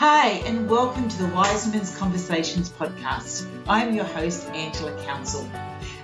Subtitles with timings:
[0.00, 3.46] Hi, and welcome to the Wise Women's Conversations podcast.
[3.68, 5.46] I am your host, Angela Council.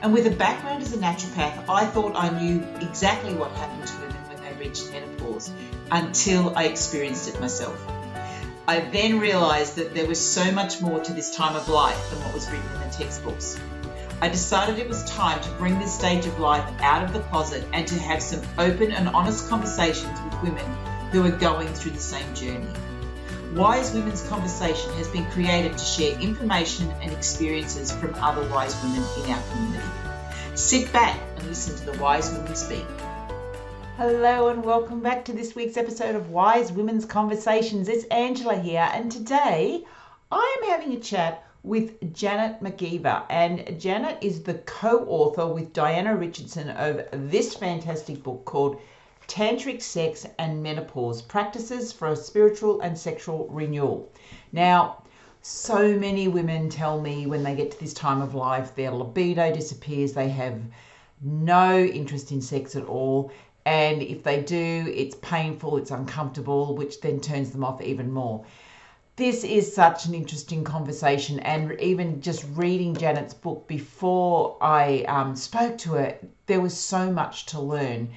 [0.02, 3.94] And with a background as a naturopath, I thought I knew exactly what happened to
[4.00, 5.50] women when they reached menopause
[5.90, 7.82] until I experienced it myself.
[8.68, 12.22] I then realized that there was so much more to this time of life than
[12.22, 13.58] what was written in the textbooks.
[14.20, 17.64] I decided it was time to bring this stage of life out of the closet
[17.72, 20.66] and to have some open and honest conversations with women
[21.12, 22.68] who are going through the same journey.
[23.56, 29.02] Wise Women's Conversation has been created to share information and experiences from other wise women
[29.16, 29.88] in our community.
[30.54, 32.84] Sit back and listen to the wise women speak.
[33.96, 37.88] Hello and welcome back to this week's episode of Wise Women's Conversations.
[37.88, 39.86] It's Angela here, and today
[40.30, 43.24] I am having a chat with Janet McGeever.
[43.30, 48.78] And Janet is the co author with Diana Richardson of this fantastic book called
[49.28, 54.10] tantric sex and menopause practices for a spiritual and sexual renewal.
[54.52, 55.02] Now,
[55.42, 59.52] so many women tell me when they get to this time of life, their libido
[59.52, 60.60] disappears, they have
[61.20, 63.30] no interest in sex at all.
[63.64, 68.44] And if they do, it's painful, it's uncomfortable, which then turns them off even more.
[69.16, 75.34] This is such an interesting conversation, and even just reading Janet's book before I um,
[75.34, 78.10] spoke to her, there was so much to learn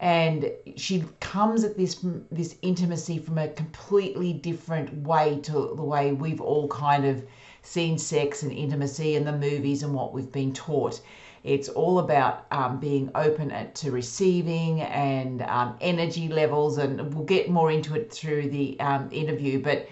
[0.00, 6.12] and she comes at this this intimacy from a completely different way to the way
[6.12, 7.24] we've all kind of
[7.62, 11.00] seen sex and intimacy in the movies and what we've been taught.
[11.44, 17.48] It's all about um, being open to receiving and um, energy levels, and we'll get
[17.48, 19.62] more into it through the um, interview.
[19.62, 19.88] But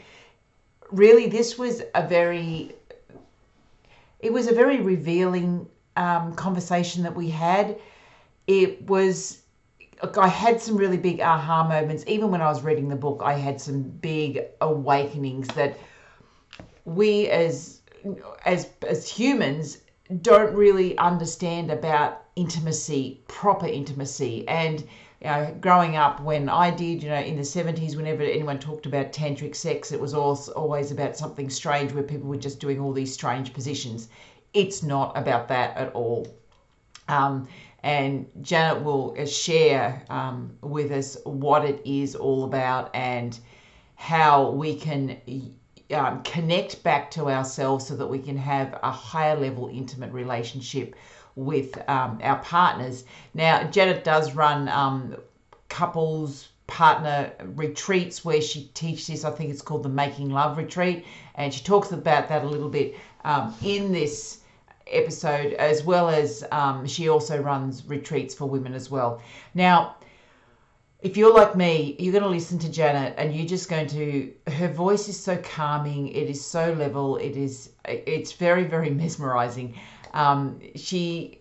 [0.90, 2.74] really, this was a very
[4.20, 5.66] it was a very revealing
[5.96, 7.76] um, conversation that we had.
[8.46, 9.43] It was
[10.18, 12.04] I had some really big aha moments.
[12.06, 15.78] Even when I was reading the book, I had some big awakenings that
[16.84, 17.80] we as
[18.44, 19.78] as as humans
[20.20, 24.46] don't really understand about intimacy, proper intimacy.
[24.48, 24.80] And
[25.20, 28.84] you know, growing up when I did, you know, in the 70s, whenever anyone talked
[28.84, 32.92] about tantric sex, it was always about something strange where people were just doing all
[32.92, 34.08] these strange positions.
[34.52, 36.26] It's not about that at all.
[37.08, 37.48] Um,
[37.84, 43.38] and Janet will share um, with us what it is all about and
[43.94, 45.20] how we can
[45.92, 50.96] um, connect back to ourselves so that we can have a higher level intimate relationship
[51.36, 53.04] with um, our partners.
[53.34, 55.16] Now, Janet does run um,
[55.68, 61.52] couples partner retreats where she teaches I think it's called the Making Love Retreat, and
[61.52, 62.96] she talks about that a little bit
[63.26, 64.38] um, in this
[64.86, 69.20] episode, as well as um, she also runs retreats for women as well.
[69.54, 69.96] Now,
[71.04, 74.32] if you're like me, you're going to listen to Janet and you're just going to,
[74.50, 79.74] her voice is so calming, it is so level, it is, it's very, very mesmerizing.
[80.14, 81.40] Um, she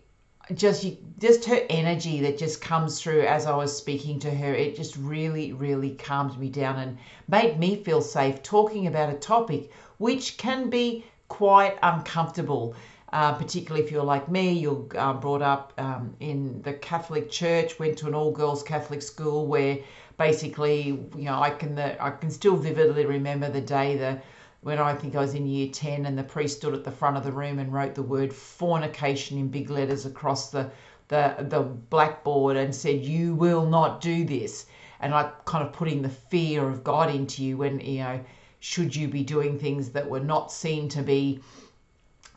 [0.54, 0.86] just,
[1.18, 4.98] just her energy that just comes through as I was speaking to her, it just
[4.98, 6.98] really, really calmed me down and
[7.30, 12.76] made me feel safe talking about a topic which can be quite uncomfortable
[13.14, 17.78] uh, particularly if you're like me, you're uh, brought up um, in the Catholic Church,
[17.78, 19.78] went to an all-girls Catholic school where
[20.18, 20.86] basically,
[21.16, 24.20] you know, I can the, I can still vividly remember the day the
[24.62, 27.16] when I think I was in year 10 and the priest stood at the front
[27.16, 30.72] of the room and wrote the word fornication in big letters across the,
[31.10, 34.66] the, the blackboard and said, You will not do this.
[35.02, 38.20] And like kind of putting the fear of God into you when, you know,
[38.60, 41.42] should you be doing things that were not seen to be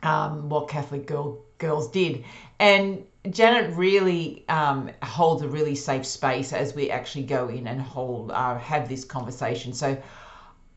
[0.03, 2.25] um, what Catholic girl, girls did.
[2.59, 7.81] And Janet really um, holds a really safe space as we actually go in and
[7.81, 9.73] hold uh, have this conversation.
[9.73, 10.01] So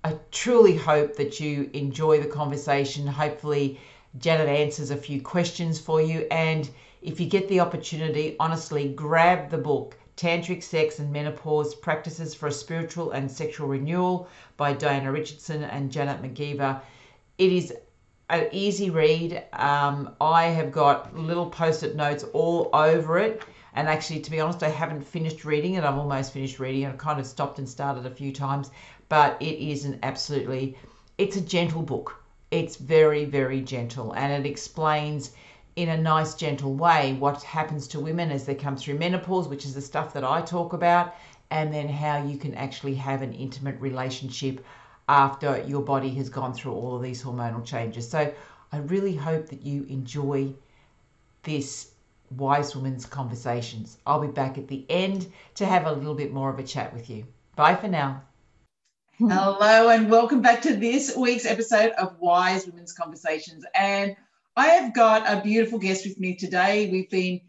[0.03, 3.05] I truly hope that you enjoy the conversation.
[3.05, 3.79] Hopefully,
[4.17, 6.25] Janet answers a few questions for you.
[6.31, 6.69] And
[7.01, 9.95] if you get the opportunity, honestly, grab the book.
[10.15, 14.27] Tantric Sex and Menopause Practices for a Spiritual and Sexual Renewal
[14.57, 16.81] by Diana Richardson and Janet McGeever.
[17.37, 17.73] It is
[18.29, 19.43] an easy read.
[19.53, 23.41] Um, I have got little post-it notes all over it.
[23.73, 25.83] And actually, to be honest, I haven't finished reading it.
[25.83, 26.89] I've almost finished reading it.
[26.89, 28.71] I've kind of stopped and started a few times.
[29.09, 30.77] But it is an absolutely,
[31.17, 32.21] it's a gentle book.
[32.51, 34.13] It's very, very gentle.
[34.13, 35.31] And it explains
[35.75, 39.65] in a nice, gentle way what happens to women as they come through menopause, which
[39.65, 41.15] is the stuff that I talk about.
[41.51, 44.63] And then how you can actually have an intimate relationship
[45.09, 48.07] after your body has gone through all of these hormonal changes.
[48.07, 48.31] So
[48.71, 50.53] I really hope that you enjoy
[51.41, 51.89] this
[52.29, 53.97] Wise Women's Conversations.
[54.05, 55.25] I'll be back at the end
[55.55, 57.25] to have a little bit more of a chat with you.
[57.55, 58.21] Bye for now.
[59.17, 63.65] Hello, and welcome back to this week's episode of Wise Women's Conversations.
[63.73, 64.15] And
[64.55, 66.87] I have got a beautiful guest with me today.
[66.91, 67.41] We've been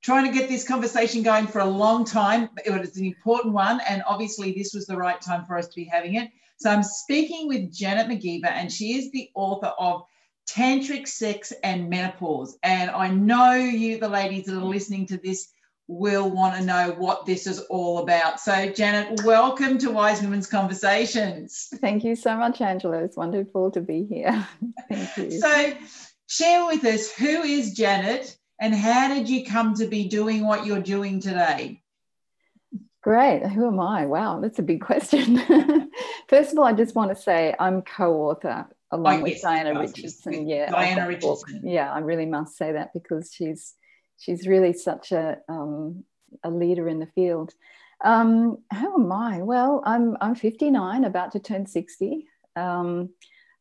[0.00, 2.48] trying to get this conversation going for a long time.
[2.64, 5.76] It was an important one, and obviously, this was the right time for us to
[5.76, 6.30] be having it.
[6.62, 10.04] So, I'm speaking with Janet McGeever, and she is the author of
[10.48, 12.56] Tantric Sex and Menopause.
[12.62, 15.48] And I know you, the ladies that are listening to this,
[15.88, 18.38] will want to know what this is all about.
[18.38, 21.66] So, Janet, welcome to Wise Women's Conversations.
[21.80, 22.98] Thank you so much, Angela.
[22.98, 24.46] It's wonderful to be here.
[24.88, 25.40] Thank you.
[25.40, 25.72] So,
[26.28, 30.64] share with us who is Janet and how did you come to be doing what
[30.64, 31.82] you're doing today?
[33.02, 33.44] Great.
[33.44, 34.06] Who am I?
[34.06, 35.90] Wow, that's a big question.
[36.28, 39.42] First of all, I just want to say I'm co author along oh, with yes,
[39.42, 40.48] Diana Richardson.
[40.48, 41.62] Yeah, Diana Richardson.
[41.64, 43.74] Yeah, I really must say that because she's
[44.18, 46.04] she's really such a um,
[46.42, 47.52] a leader in the field.
[48.04, 49.42] Um, how am I?
[49.42, 52.26] Well, I'm I'm 59, about to turn 60.
[52.56, 53.10] Um,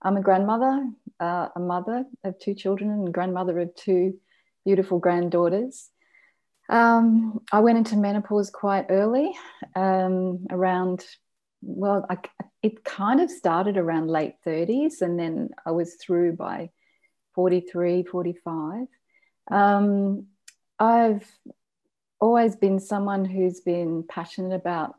[0.02, 4.20] I'm a grandmother, uh, a mother of two children, and grandmother of two
[4.66, 5.90] beautiful granddaughters.
[6.70, 9.34] Um, I went into menopause quite early,
[9.76, 11.06] um, around,
[11.62, 12.18] well, I,
[12.62, 16.70] it kind of started around late 30s, and then I was through by
[17.36, 18.88] 43, 45.
[19.50, 20.28] Um,
[20.80, 21.26] I've
[22.20, 24.96] always been someone who's been passionate about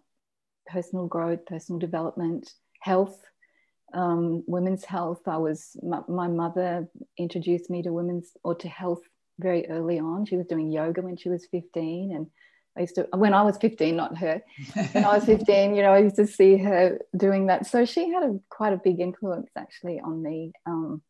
[0.67, 3.21] personal growth, personal development, health,
[3.95, 5.27] um, women's health.
[5.27, 6.89] I was my, my, mother
[7.19, 9.03] introduced me to women's or to health
[9.39, 10.25] very early on.
[10.27, 12.27] She was doing yoga when she was 15, and
[12.77, 14.43] I used to when I was 15, not her.
[14.93, 17.67] when I was 15, you know, I used to see her doing that.
[17.67, 21.03] So she had a quite a big influence actually on me, um,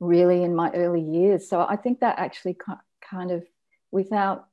[0.00, 1.48] really in my early years.
[1.48, 2.56] So I think that actually
[3.02, 3.44] kind of
[3.90, 4.48] without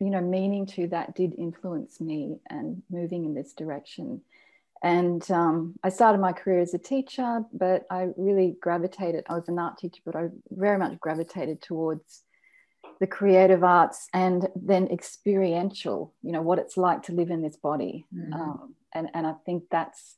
[0.00, 4.20] you know meaning to that did influence me and moving in this direction
[4.82, 9.48] and um, i started my career as a teacher but i really gravitated i was
[9.48, 12.22] an art teacher but i very much gravitated towards
[13.00, 17.56] the creative arts and then experiential you know what it's like to live in this
[17.56, 18.32] body mm-hmm.
[18.32, 20.16] um, and, and i think that's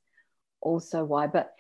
[0.61, 1.53] also why but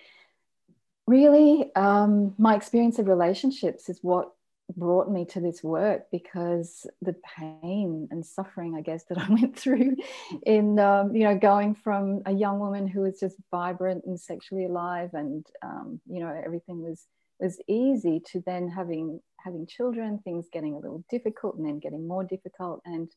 [1.07, 4.33] really um, my experience of relationships is what
[4.77, 9.59] brought me to this work because the pain and suffering i guess that i went
[9.59, 9.97] through
[10.45, 14.67] in um, you know going from a young woman who was just vibrant and sexually
[14.67, 17.05] alive and um, you know everything was
[17.41, 22.07] was easy to then having having children things getting a little difficult and then getting
[22.07, 23.11] more difficult and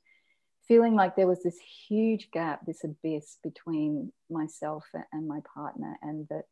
[0.68, 6.28] feeling like there was this huge gap this abyss between myself and my partner and
[6.30, 6.44] that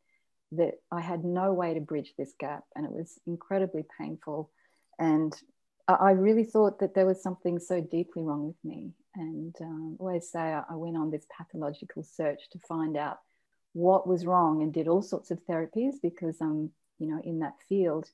[0.50, 4.50] that i had no way to bridge this gap and it was incredibly painful
[4.98, 5.34] and
[5.88, 8.92] I really thought that there was something so deeply wrong with me.
[9.14, 13.18] And um, always say I went on this pathological search to find out
[13.72, 16.70] what was wrong and did all sorts of therapies because I'm,
[17.02, 18.08] you know, in that field.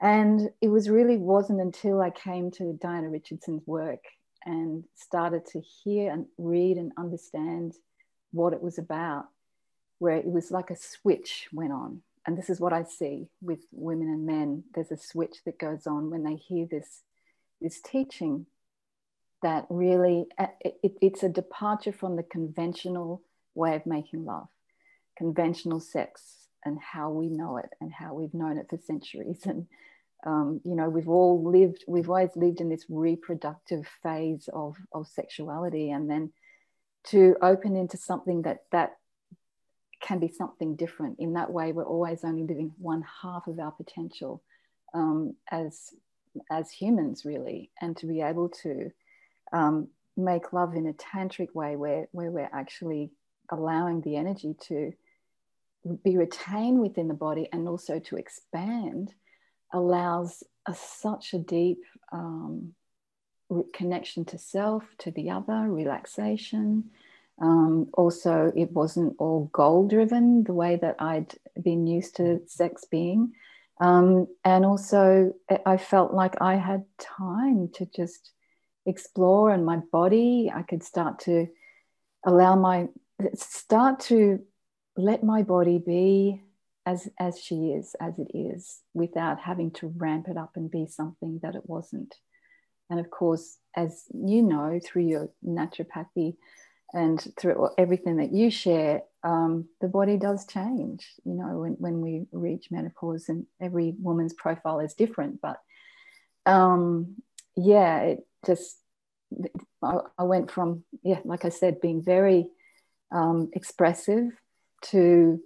[0.00, 4.04] And it was really wasn't until I came to Diana Richardson's work
[4.44, 7.74] and started to hear and read and understand
[8.32, 9.24] what it was about,
[9.98, 13.60] where it was like a switch went on and this is what I see with
[13.70, 14.64] women and men.
[14.74, 17.02] There's a switch that goes on when they hear this,
[17.60, 18.46] this teaching
[19.42, 23.22] that really uh, it, it, it's a departure from the conventional
[23.54, 24.48] way of making love,
[25.18, 29.40] conventional sex, and how we know it and how we've known it for centuries.
[29.46, 29.66] And
[30.26, 35.06] um, you know, we've all lived, we've always lived in this reproductive phase of, of
[35.06, 36.32] sexuality, and then
[37.08, 38.96] to open into something that that
[40.00, 41.18] can be something different.
[41.18, 44.42] In that way, we're always only living one half of our potential
[44.94, 45.90] um, as
[46.50, 48.90] as humans, really, and to be able to
[49.52, 53.10] um, make love in a tantric way, where where we're actually
[53.50, 54.92] allowing the energy to
[56.02, 59.14] be retained within the body and also to expand,
[59.72, 62.74] allows a, such a deep um,
[63.72, 66.90] connection to self, to the other, relaxation,
[67.40, 72.84] um, also, it wasn't all goal driven the way that I'd been used to sex
[72.84, 73.32] being.
[73.80, 75.34] Um, and also,
[75.66, 78.30] I felt like I had time to just
[78.86, 80.52] explore and my body.
[80.54, 81.48] I could start to
[82.24, 82.86] allow my,
[83.34, 84.40] start to
[84.96, 86.42] let my body be
[86.86, 90.86] as, as she is, as it is, without having to ramp it up and be
[90.86, 92.14] something that it wasn't.
[92.90, 96.36] And of course, as you know, through your naturopathy,
[96.94, 101.04] and through everything that you share, um, the body does change.
[101.24, 105.40] You know, when, when we reach menopause, and every woman's profile is different.
[105.42, 105.56] But
[106.46, 107.16] um,
[107.56, 108.78] yeah, it just
[109.82, 112.46] I, I, went from yeah, like I said, being very
[113.10, 114.28] um, expressive
[114.90, 115.40] to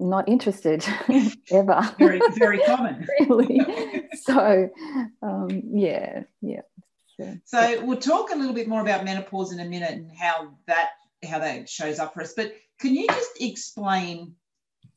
[0.00, 0.84] not interested
[1.50, 1.94] ever.
[1.98, 3.06] very, very common.
[3.20, 3.60] really.
[4.22, 4.70] So,
[5.22, 6.62] um, yeah, yeah.
[7.18, 10.50] So, so we'll talk a little bit more about menopause in a minute and how
[10.66, 10.90] that
[11.24, 12.34] how that shows up for us.
[12.36, 14.34] But can you just explain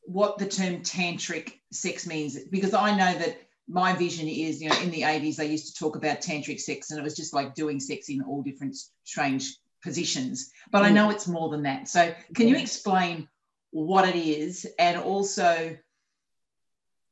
[0.02, 2.38] what the term tantric sex means?
[2.50, 5.80] Because I know that my vision is, you know, in the 80s, they used to
[5.80, 9.56] talk about tantric sex and it was just like doing sex in all different strange
[9.84, 10.52] positions.
[10.72, 10.94] But I mm.
[10.96, 11.88] know it's more than that.
[11.88, 13.28] So can you explain
[13.72, 15.78] what it is and also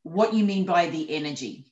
[0.04, 1.66] what you mean by the energy?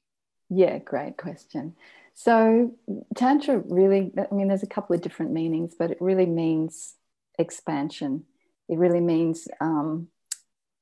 [0.49, 1.75] Yeah, great question.
[2.15, 2.73] So,
[3.15, 6.95] Tantra really, I mean, there's a couple of different meanings, but it really means
[7.39, 8.25] expansion.
[8.69, 10.07] It really means um,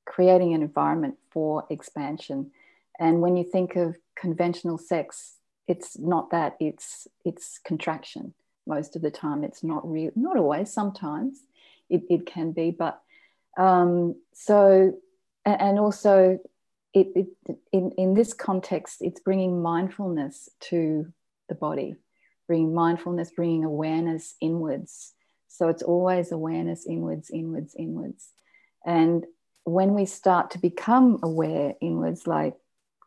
[0.06, 2.52] creating an environment for expansion.
[3.00, 5.36] And when you think of conventional sex,
[5.68, 8.34] it's not that, it's, it's contraction
[8.68, 9.44] most of the time.
[9.44, 11.40] It's not real, not always, sometimes
[11.90, 13.02] it, it can be, but
[13.58, 14.94] um, so,
[15.46, 16.40] and also
[16.94, 21.08] it, it, in, in this context, it's bringing mindfulness to
[21.50, 21.96] the body,
[22.48, 25.14] bringing mindfulness, bringing awareness inwards.
[25.48, 28.30] So it's always awareness inwards, inwards, inwards.
[28.86, 29.26] And
[29.64, 32.56] when we start to become aware inwards, like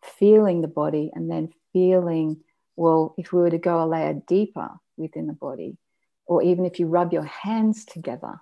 [0.03, 2.41] feeling the body and then feeling,
[2.77, 5.79] well, if we were to go a layer deeper within the body,
[6.27, 8.41] or even if you rub your hands together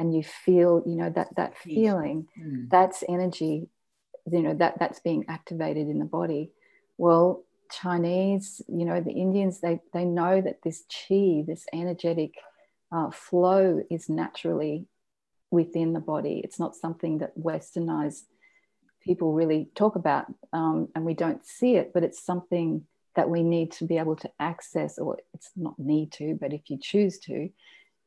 [0.00, 2.70] and you feel, you know, that that feeling, mm.
[2.70, 3.68] that's energy,
[4.32, 6.52] you know, that that's being activated in the body.
[6.96, 12.32] Well, Chinese, you know, the Indians, they they know that this chi, this energetic
[12.90, 14.86] uh, flow, is naturally
[15.50, 16.40] within the body.
[16.42, 18.22] It's not something that westernized
[19.02, 23.42] people really talk about um, and we don't see it, but it's something that we
[23.42, 27.18] need to be able to access, or it's not need to, but if you choose
[27.18, 27.50] to,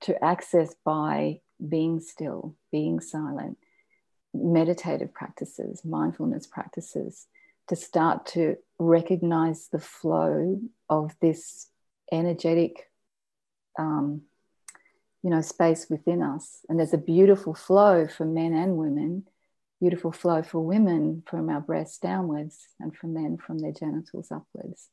[0.02, 3.58] to access by being still, being silent,
[4.34, 7.28] meditative practices, mindfulness practices,
[7.68, 11.70] to start to recognize the flow of this
[12.12, 12.90] energetic
[13.80, 14.22] um,
[15.24, 19.24] you know space within us and there's a beautiful flow for men and women
[19.80, 24.90] beautiful flow for women from our breasts downwards and for men from their genitals upwards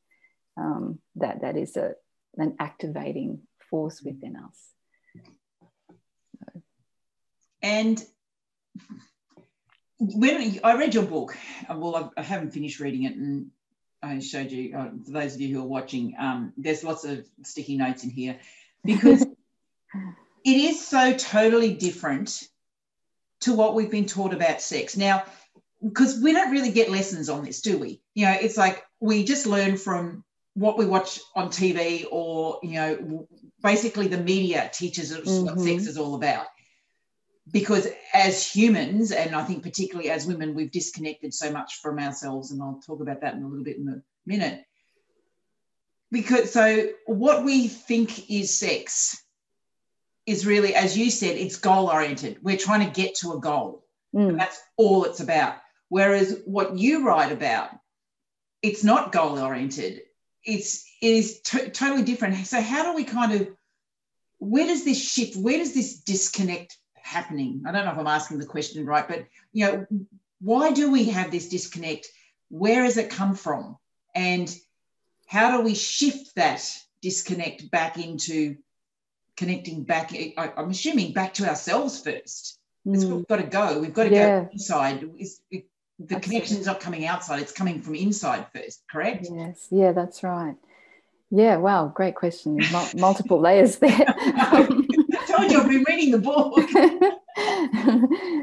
[0.56, 1.92] um, that that is a,
[2.36, 4.69] an activating force within us.
[7.62, 8.02] And
[9.98, 11.36] when I read your book,
[11.68, 13.50] well, I haven't finished reading it, and
[14.02, 16.14] I showed you uh, for those of you who are watching.
[16.18, 18.38] Um, there's lots of sticky notes in here
[18.82, 19.22] because
[20.44, 22.48] it is so totally different
[23.40, 24.96] to what we've been taught about sex.
[24.96, 25.24] Now,
[25.82, 28.00] because we don't really get lessons on this, do we?
[28.14, 30.24] You know, it's like we just learn from
[30.54, 33.28] what we watch on TV or, you know,
[33.62, 35.46] basically the media teaches us mm-hmm.
[35.46, 36.46] what sex is all about.
[37.52, 42.50] Because as humans, and I think particularly as women, we've disconnected so much from ourselves,
[42.50, 44.64] and I'll talk about that in a little bit in a minute.
[46.12, 49.22] Because so what we think is sex
[50.26, 52.38] is really, as you said, it's goal oriented.
[52.42, 53.84] We're trying to get to a goal.
[54.14, 54.38] Mm.
[54.38, 55.54] that's all it's about.
[55.88, 57.70] Whereas what you write about,
[58.62, 60.02] it's not goal oriented.
[60.44, 62.46] It's it is t- totally different.
[62.46, 63.48] So how do we kind of
[64.38, 65.36] where does this shift?
[65.36, 67.64] Where does this disconnect happening?
[67.66, 69.86] I don't know if I'm asking the question right, but you know,
[70.40, 72.08] why do we have this disconnect?
[72.48, 73.76] Where has it come from?
[74.14, 74.54] And
[75.26, 76.64] how do we shift that
[77.02, 78.56] disconnect back into
[79.40, 82.58] connecting back, I, am assuming back to ourselves first.
[82.86, 83.16] Mm.
[83.16, 83.80] We've got to go.
[83.80, 84.40] We've got to yeah.
[84.40, 85.08] go inside.
[85.16, 85.64] It's, it,
[85.98, 86.28] the Absolutely.
[86.28, 89.26] connection is not coming outside, it's coming from inside first, correct?
[89.30, 90.56] Yes, yeah, that's right.
[91.30, 92.58] Yeah, wow, great question.
[92.96, 94.06] multiple layers there.
[95.12, 96.58] I told you I've been reading the book.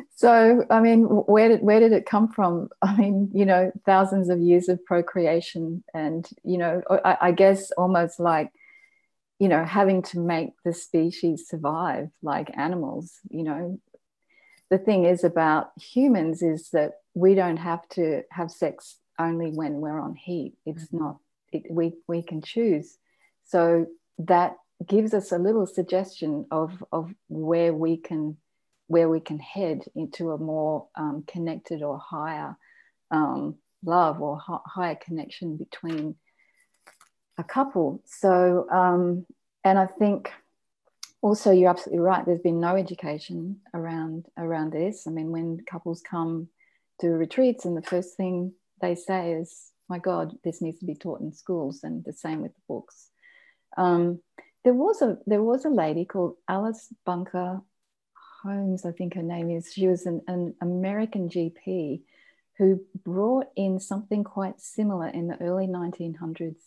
[0.15, 2.69] so, I mean, where did where did it come from?
[2.81, 7.71] I mean, you know, thousands of years of procreation, and you know, I, I guess
[7.71, 8.51] almost like
[9.39, 13.79] you know, having to make the species survive like animals, you know.
[14.69, 19.75] The thing is about humans is that we don't have to have sex only when
[19.75, 20.55] we're on heat.
[20.65, 20.97] It's mm-hmm.
[20.97, 21.17] not,
[21.51, 22.97] it, we, we can choose.
[23.45, 23.85] So
[24.19, 28.37] that gives us a little suggestion of, of where we can
[28.87, 32.57] where we can head into a more um, connected or higher
[33.11, 36.15] um, love or h- higher connection between
[37.37, 38.01] a couple.
[38.05, 39.25] So, um,
[39.63, 40.31] and I think
[41.21, 42.25] also you're absolutely right.
[42.25, 45.05] There's been no education around around this.
[45.05, 46.47] I mean, when couples come
[47.01, 50.95] to retreats, and the first thing they say is, "My God, this needs to be
[50.95, 53.09] taught in schools," and the same with the books.
[53.77, 54.21] Um,
[54.67, 57.61] there was a there was a lady called Alice Bunker
[58.43, 59.71] Holmes, I think her name is.
[59.71, 62.01] She was an, an American GP
[62.57, 66.57] who brought in something quite similar in the early 1900s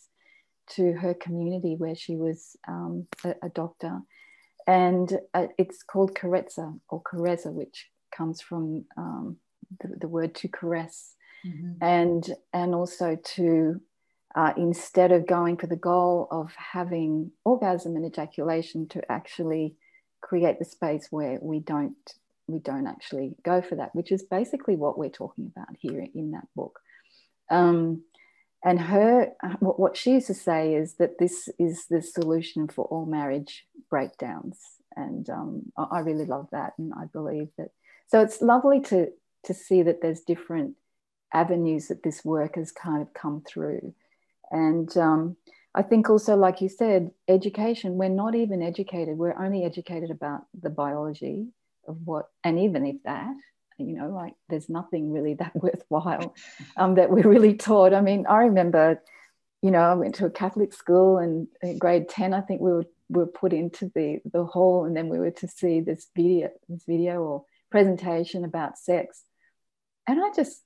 [0.77, 4.01] to her community where she was um, a, a, doctor.
[4.67, 9.37] And uh, it's called carezza or carezza, which comes from um,
[9.81, 11.17] the, the, word to caress.
[11.47, 11.85] Mm-hmm.
[11.85, 13.79] And, and also to,
[14.35, 19.75] uh, instead of going for the goal of having orgasm and ejaculation, to actually
[20.21, 21.97] create the space where we don't
[22.47, 26.33] we don't actually go for that, which is basically what we're talking about here in
[26.33, 26.81] that book.
[27.49, 28.03] Um,
[28.65, 33.07] and her, what she used to say is that this is the solution for all
[33.07, 34.59] marriage breakdowns,
[34.97, 37.71] and um, I really love that, and I believe that.
[38.09, 39.09] So it's lovely to
[39.45, 40.77] to see that there's different
[41.33, 43.95] avenues that this work has kind of come through,
[44.51, 45.37] and um,
[45.75, 47.95] I think also, like you said, education.
[47.95, 49.17] We're not even educated.
[49.17, 51.47] We're only educated about the biology
[51.87, 53.33] of what, and even if that,
[53.79, 56.35] you know, like there's nothing really that worthwhile
[56.77, 57.95] um, that we're really taught.
[57.95, 59.01] I mean, I remember,
[59.63, 62.73] you know, I went to a Catholic school and in grade 10, I think we
[62.73, 66.51] were, were put into the, the hall and then we were to see this video,
[66.69, 69.23] this video or presentation about sex.
[70.09, 70.63] And I just,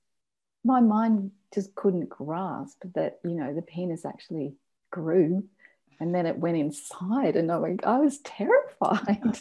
[0.64, 4.54] my mind just couldn't grasp that, you know, the penis actually
[4.90, 5.44] grew
[6.00, 9.38] and then it went inside and I, went, I was terrified.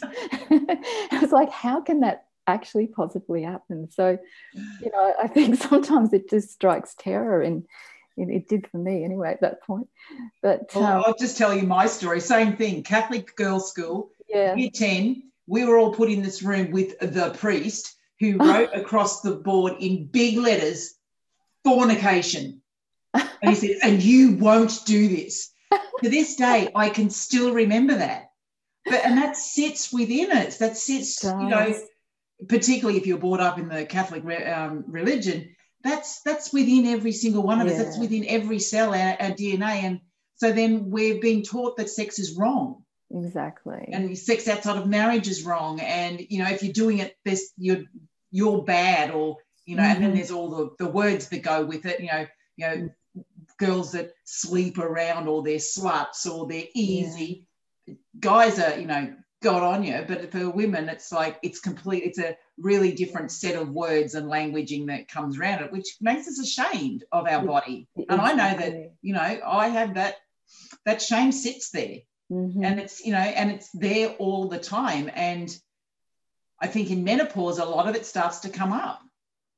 [0.50, 3.90] I was like, how can that actually possibly happen?
[3.90, 4.18] So,
[4.54, 7.64] you know, I think sometimes it just strikes terror and
[8.16, 9.88] it, it did for me anyway at that point.
[10.42, 12.20] But well, um, I'll just tell you my story.
[12.20, 14.54] Same thing, Catholic girls' school, yeah.
[14.54, 15.22] year 10.
[15.46, 19.74] We were all put in this room with the priest who wrote across the board
[19.80, 20.94] in big letters,
[21.64, 22.60] fornication.
[23.14, 25.54] And he said, and you won't do this
[26.02, 28.30] to this day, I can still remember that.
[28.84, 30.58] But and that sits within us.
[30.58, 31.74] That sits, you know,
[32.48, 35.56] particularly if you're brought up in the Catholic um, religion.
[35.82, 37.74] That's that's within every single one of yeah.
[37.74, 37.82] us.
[37.82, 39.82] That's within every cell, our, our DNA.
[39.84, 40.00] And
[40.36, 42.84] so then we're being taught that sex is wrong.
[43.10, 43.88] Exactly.
[43.92, 45.80] And sex outside of marriage is wrong.
[45.80, 47.84] And you know, if you're doing it, this you're
[48.30, 49.92] you're bad, or you know, mm-hmm.
[49.92, 50.16] and then mm-hmm.
[50.16, 52.00] there's all the, the words that go with it.
[52.00, 52.90] You know, you know,
[53.58, 57.46] girls that sleep around or they're sluts or they're easy.
[57.86, 57.94] Yeah.
[58.18, 62.18] Guys are, you know, got on you, but for women, it's like it's complete, it's
[62.18, 66.38] a really different set of words and languaging that comes around it, which makes us
[66.38, 67.86] ashamed of our body.
[68.08, 70.16] And I know that, you know, I have that
[70.86, 71.98] that shame sits there.
[72.32, 72.64] Mm-hmm.
[72.64, 75.10] And it's, you know, and it's there all the time.
[75.14, 75.54] And
[76.58, 79.02] I think in menopause, a lot of it starts to come up.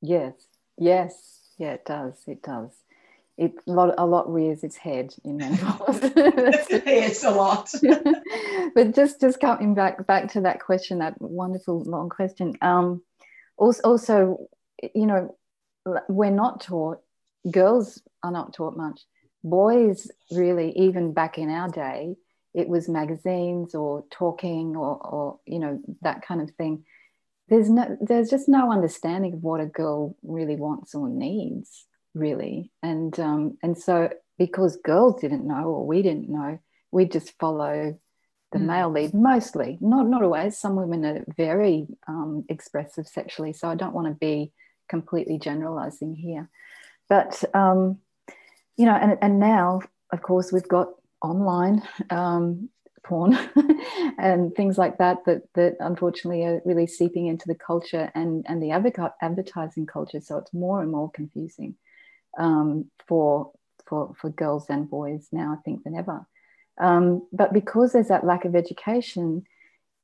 [0.06, 0.34] Yes.
[0.78, 1.40] Yes.
[1.58, 2.14] Yeah, it does.
[2.26, 2.70] It does
[3.38, 6.00] it a lot, a lot rears its head in menopause.
[6.02, 7.70] it's a lot.
[8.74, 12.54] but just just coming back back to that question, that wonderful long question.
[12.62, 13.02] Um,
[13.58, 14.48] also, also,
[14.94, 15.36] you know,
[16.08, 17.00] we're not taught.
[17.50, 19.00] Girls are not taught much.
[19.44, 22.16] Boys, really, even back in our day,
[22.54, 26.84] it was magazines or talking or, or you know that kind of thing.
[27.48, 32.72] There's no, there's just no understanding of what a girl really wants or needs really.
[32.82, 36.58] And um, and so because girls didn't know or we didn't know,
[36.90, 37.98] we just follow
[38.52, 38.66] the mm.
[38.66, 39.78] male lead mostly.
[39.80, 40.58] Not not always.
[40.58, 44.52] Some women are very um, expressive sexually, so I don't want to be
[44.88, 46.48] completely generalizing here.
[47.08, 47.98] But um,
[48.76, 49.82] you know, and and now
[50.12, 50.88] of course we've got
[51.22, 52.70] online um,
[53.06, 53.38] porn
[54.18, 58.62] and things like that that that unfortunately are really seeping into the culture and and
[58.62, 61.76] the advertising culture so it's more and more confusing
[62.36, 63.52] um, for,
[63.86, 66.26] for, for girls and boys now, I think, than ever.
[66.78, 69.44] Um, but because there's that lack of education,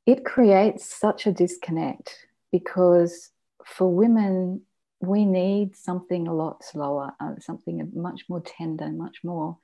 [0.05, 3.29] it creates such a disconnect because
[3.65, 4.61] for women,
[4.99, 9.57] we need something a lot slower, uh, something much more tender, much more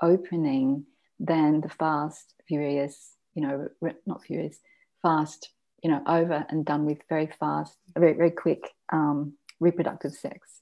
[0.00, 0.84] opening
[1.22, 3.68] than the fast, furious, you know,
[4.04, 4.58] not furious,
[5.00, 5.50] fast,
[5.82, 10.60] you know, over and done with very fast, very, very quick um, reproductive sex.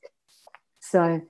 [0.81, 1.23] So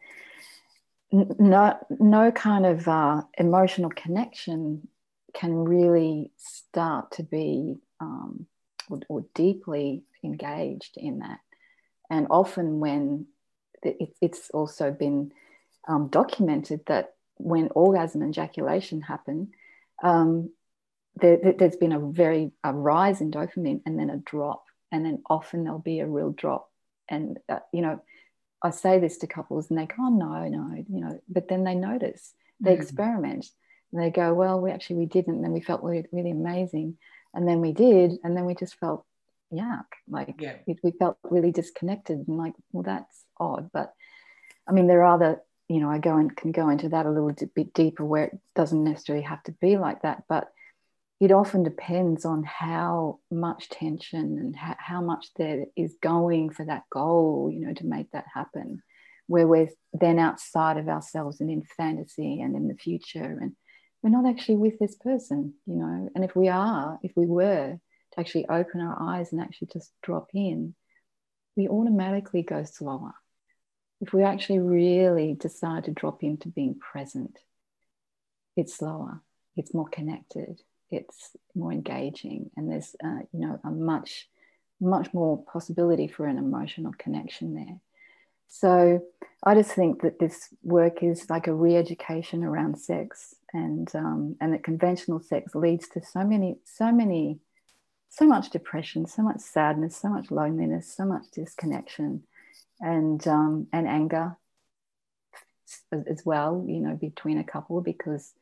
[1.12, 4.88] no, no kind of uh, emotional connection
[5.32, 8.46] can really start to be um,
[8.88, 11.38] or, or, deeply engaged in that.
[12.10, 13.26] And often, when
[13.82, 15.30] it, it's also been
[15.88, 19.50] um, documented that when orgasm and ejaculation happen,
[20.02, 20.50] um,
[21.16, 25.22] there, has been a very a rise in dopamine and then a drop, and then
[25.28, 26.70] often there'll be a real drop.
[27.08, 28.00] And uh, you know,
[28.62, 31.64] I say this to couples and they go, oh, no, no, you know, but then
[31.64, 32.80] they notice, they mm.
[32.80, 33.46] experiment
[33.92, 35.36] and they go, well, we actually, we didn't.
[35.36, 36.98] And then we felt really, really amazing.
[37.34, 38.12] And then we did.
[38.22, 39.04] And then we just felt
[39.52, 39.86] yuck.
[40.08, 40.56] Like yeah.
[40.66, 43.70] we felt really disconnected and like, well, that's odd.
[43.72, 43.94] But
[44.68, 47.10] I mean, there are other, you know, I go and can go into that a
[47.10, 50.24] little bit deeper where it doesn't necessarily have to be like that.
[50.28, 50.48] But
[51.20, 56.64] it often depends on how much tension and how, how much there is going for
[56.64, 58.82] that goal, you know, to make that happen,
[59.28, 63.38] where we're then outside of ourselves and in fantasy and in the future.
[63.40, 63.52] And
[64.02, 66.08] we're not actually with this person, you know.
[66.16, 67.78] And if we are, if we were
[68.14, 70.74] to actually open our eyes and actually just drop in,
[71.56, 73.12] we automatically go slower.
[74.00, 77.38] If we actually really decide to drop into being present,
[78.56, 79.20] it's slower,
[79.56, 80.60] it's more connected,
[80.90, 84.28] it's more engaging, and there's, uh, you know, a much,
[84.80, 87.80] much more possibility for an emotional connection there.
[88.48, 89.04] So
[89.44, 94.52] I just think that this work is like a re-education around sex, and um, and
[94.52, 97.38] that conventional sex leads to so many, so many,
[98.08, 102.24] so much depression, so much sadness, so much loneliness, so much disconnection,
[102.80, 104.36] and um, and anger
[105.92, 106.64] as well.
[106.66, 108.32] You know, between a couple because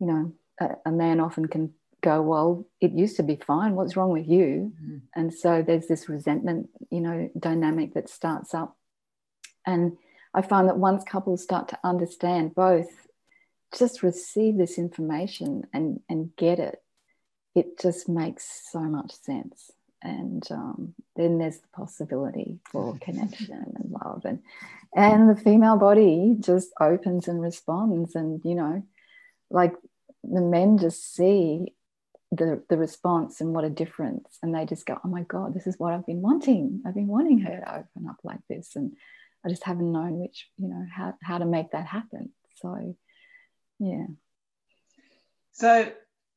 [0.00, 3.74] you know a, a man often can go, well, it used to be fine.
[3.74, 4.72] What's wrong with you?
[4.74, 4.96] Mm-hmm.
[5.14, 8.76] And so there's this resentment, you know, dynamic that starts up
[9.66, 9.96] and
[10.32, 13.08] I find that once couples start to understand both,
[13.76, 16.82] just receive this information and, and get it,
[17.54, 19.72] it just makes so much sense.
[20.06, 24.24] And um, then there's the possibility for connection and love.
[24.24, 24.40] And,
[24.94, 28.14] and the female body just opens and responds.
[28.14, 28.84] And, you know,
[29.50, 29.74] like
[30.22, 31.74] the men just see
[32.30, 34.38] the, the response and what a difference.
[34.42, 36.82] And they just go, oh my God, this is what I've been wanting.
[36.86, 38.76] I've been wanting her to open up like this.
[38.76, 38.92] And
[39.44, 42.30] I just haven't known which, you know, how, how to make that happen.
[42.56, 42.96] So,
[43.80, 44.06] yeah.
[45.52, 45.90] So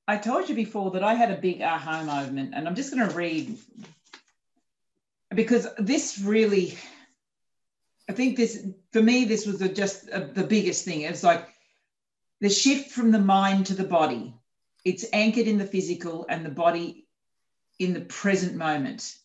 [0.09, 3.07] I told you before that I had a big aha moment, and I'm just going
[3.07, 3.59] to read
[5.35, 6.79] because this really,
[8.09, 11.01] I think this, for me, this was just the biggest thing.
[11.01, 11.47] It's like
[12.41, 14.33] the shift from the mind to the body.
[14.83, 17.05] It's anchored in the physical and the body
[17.77, 19.15] in the present moment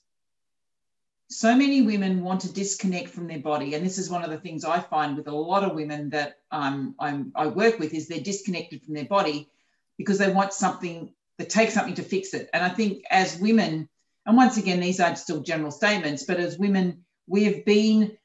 [1.31, 4.37] so many women want to disconnect from their body and this is one of the
[4.37, 8.21] things i find with a lot of women that um, i work with is they're
[8.21, 9.49] disconnected from their body
[9.99, 13.89] because they want something they take something to fix it and i think as women
[14.27, 18.17] and once again these are still general statements but as women we have been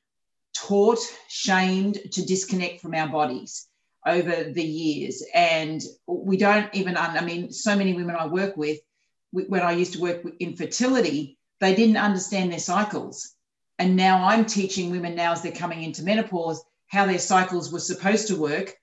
[0.53, 3.67] taught shamed to disconnect from our bodies
[4.05, 8.79] over the years and we don't even i mean so many women i work with
[9.32, 13.36] when i used to work in fertility they didn't understand their cycles.
[13.77, 17.79] And now I'm teaching women now as they're coming into menopause how their cycles were
[17.79, 18.73] supposed to work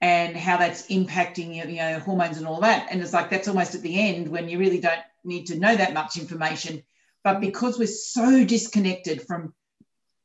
[0.00, 2.88] and how that's impacting you know hormones and all that.
[2.90, 5.74] And it's like that's almost at the end when you really don't need to know
[5.74, 6.82] that much information.
[7.24, 9.52] But because we're so disconnected from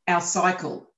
[0.08, 0.92] our cycle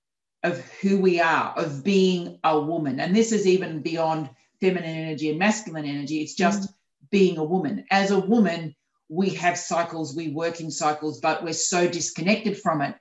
[0.43, 5.29] of who we are, of being a woman, and this is even beyond feminine energy
[5.29, 6.73] and masculine energy, it's just mm.
[7.09, 7.85] being a woman.
[7.89, 8.75] As a woman,
[9.07, 12.95] we have cycles, we work in cycles, but we're so disconnected from it.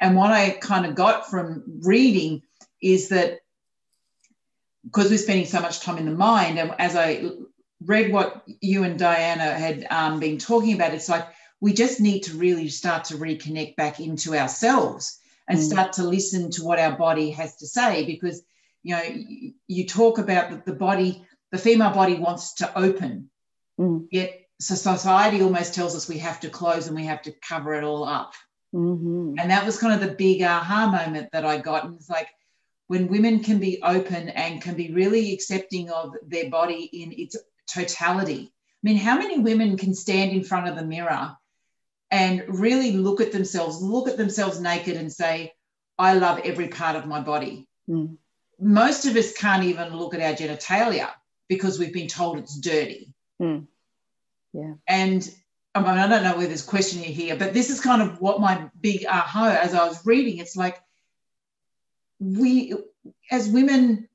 [0.00, 2.42] And what I kind of got from reading
[2.80, 3.40] is that
[4.90, 7.30] because we're spending so much time in the mind, and as I
[7.84, 11.26] read what you and Diana had um, been talking about, it's like
[11.60, 15.62] we just need to really start to reconnect back into ourselves and mm.
[15.62, 18.42] start to listen to what our body has to say because
[18.82, 19.02] you know
[19.66, 23.28] you talk about that the body the female body wants to open
[23.78, 24.06] mm.
[24.10, 27.74] yet so society almost tells us we have to close and we have to cover
[27.74, 28.32] it all up.
[28.74, 29.34] Mm-hmm.
[29.38, 31.84] And that was kind of the big aha moment that I got.
[31.84, 32.28] And it's like
[32.88, 37.36] when women can be open and can be really accepting of their body in its
[37.70, 38.50] totality.
[38.50, 41.36] I mean, how many women can stand in front of the mirror
[42.10, 45.52] and really look at themselves, look at themselves naked and say,
[45.98, 47.68] I love every part of my body?
[47.88, 48.16] Mm.
[48.58, 51.10] Most of us can't even look at our genitalia
[51.48, 53.12] because we've been told it's dirty.
[53.40, 53.66] Mm.
[54.54, 54.74] Yeah.
[54.86, 55.30] And
[55.74, 58.40] I mean, I don't know where there's question here, but this is kind of what
[58.40, 60.38] my big aha as I was reading.
[60.38, 60.80] It's like
[62.20, 62.74] we,
[63.30, 64.08] as women,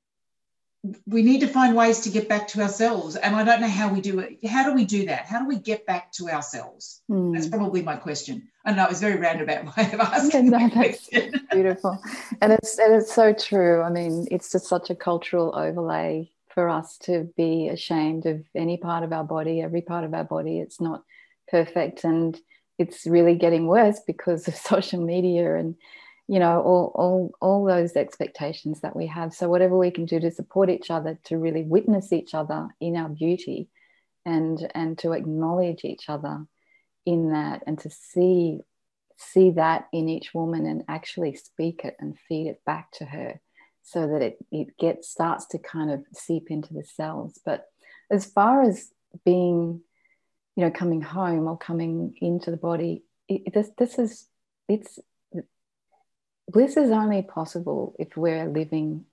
[1.07, 3.15] we need to find ways to get back to ourselves.
[3.15, 4.45] And I don't know how we do it.
[4.45, 5.25] How do we do that?
[5.25, 7.01] How do we get back to ourselves?
[7.09, 7.33] Mm.
[7.33, 8.49] That's probably my question.
[8.65, 10.51] I know it was very roundabout way of asking.
[10.51, 11.09] Yeah, no, that's
[11.51, 12.01] beautiful.
[12.41, 13.81] And it's, and it's so true.
[13.81, 18.77] I mean, it's just such a cultural overlay for us to be ashamed of any
[18.77, 20.59] part of our body, every part of our body.
[20.59, 21.03] It's not
[21.47, 22.03] perfect.
[22.03, 22.39] And
[22.77, 25.75] it's really getting worse because of social media and
[26.27, 29.33] you know all, all all those expectations that we have.
[29.33, 32.95] So whatever we can do to support each other to really witness each other in
[32.95, 33.69] our beauty
[34.25, 36.45] and and to acknowledge each other
[37.05, 38.59] in that and to see
[39.17, 43.39] see that in each woman and actually speak it and feed it back to her
[43.83, 47.39] so that it, it gets starts to kind of seep into the cells.
[47.45, 47.65] But
[48.09, 48.91] as far as
[49.25, 49.81] being
[50.55, 54.27] you know coming home or coming into the body it, this this is
[54.67, 54.99] it's
[56.49, 59.05] bliss is only possible if we're living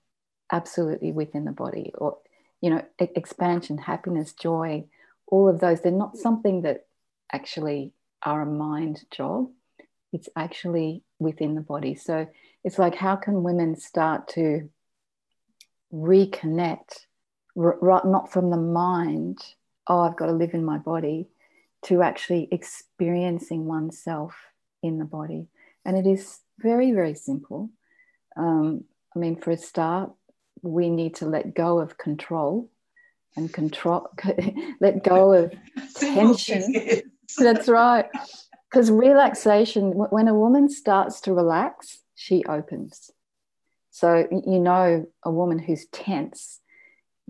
[0.51, 2.17] absolutely within the body or
[2.61, 4.85] you know expansion happiness joy
[5.31, 5.81] all of those.
[5.81, 6.85] They're not something that
[7.31, 9.49] actually are a mind job.
[10.13, 11.95] It's actually within the body.
[11.95, 12.27] So
[12.63, 14.69] it's like how can women start to
[15.91, 17.05] reconnect
[17.57, 19.39] r- not from the mind
[19.87, 21.27] oh i've got to live in my body
[21.83, 24.35] to actually experiencing oneself
[24.83, 25.47] in the body?
[25.83, 27.69] And it is very very simple.
[28.37, 30.11] Um, i mean for a start
[30.61, 32.69] we need to let go of control
[33.35, 34.09] and control
[34.79, 35.53] let go of
[35.95, 37.01] tension.
[37.37, 38.09] That's right.
[38.69, 43.11] Because relaxation when a woman starts to relax she opens.
[43.91, 46.59] So you know a woman who's tense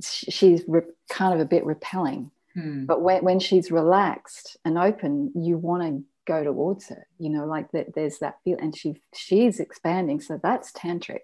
[0.02, 2.32] she's re- kind of a bit repelling.
[2.54, 2.84] Hmm.
[2.84, 7.46] but when, when she's relaxed and open you want to go towards her you know
[7.46, 11.22] like that there's that feel and she she's expanding so that's tantric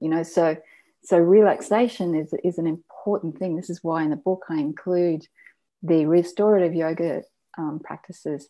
[0.00, 0.56] you know so
[1.02, 3.56] so relaxation is, is an important thing.
[3.56, 5.26] This is why in the book I include
[5.82, 7.22] the restorative yoga
[7.56, 8.48] um, practices,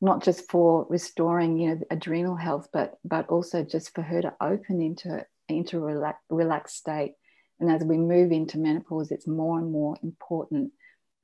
[0.00, 4.34] not just for restoring, you know, adrenal health, but but also just for her to
[4.40, 7.14] open into into a relax, relaxed state.
[7.60, 10.72] And as we move into menopause, it's more and more important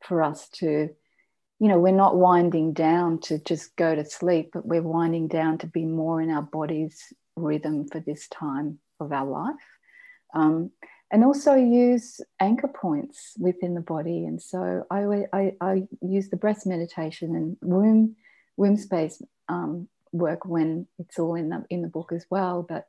[0.03, 0.91] for us to,
[1.61, 5.59] you know, we're not winding down to just go to sleep, but we're winding down
[5.59, 9.55] to be more in our body's rhythm for this time of our life.
[10.35, 10.71] Um,
[11.13, 14.25] and also use anchor points within the body.
[14.25, 18.17] And so I, I, I use the breath meditation and womb,
[18.57, 22.65] womb space um, work when it's all in the, in the book as well.
[22.67, 22.87] But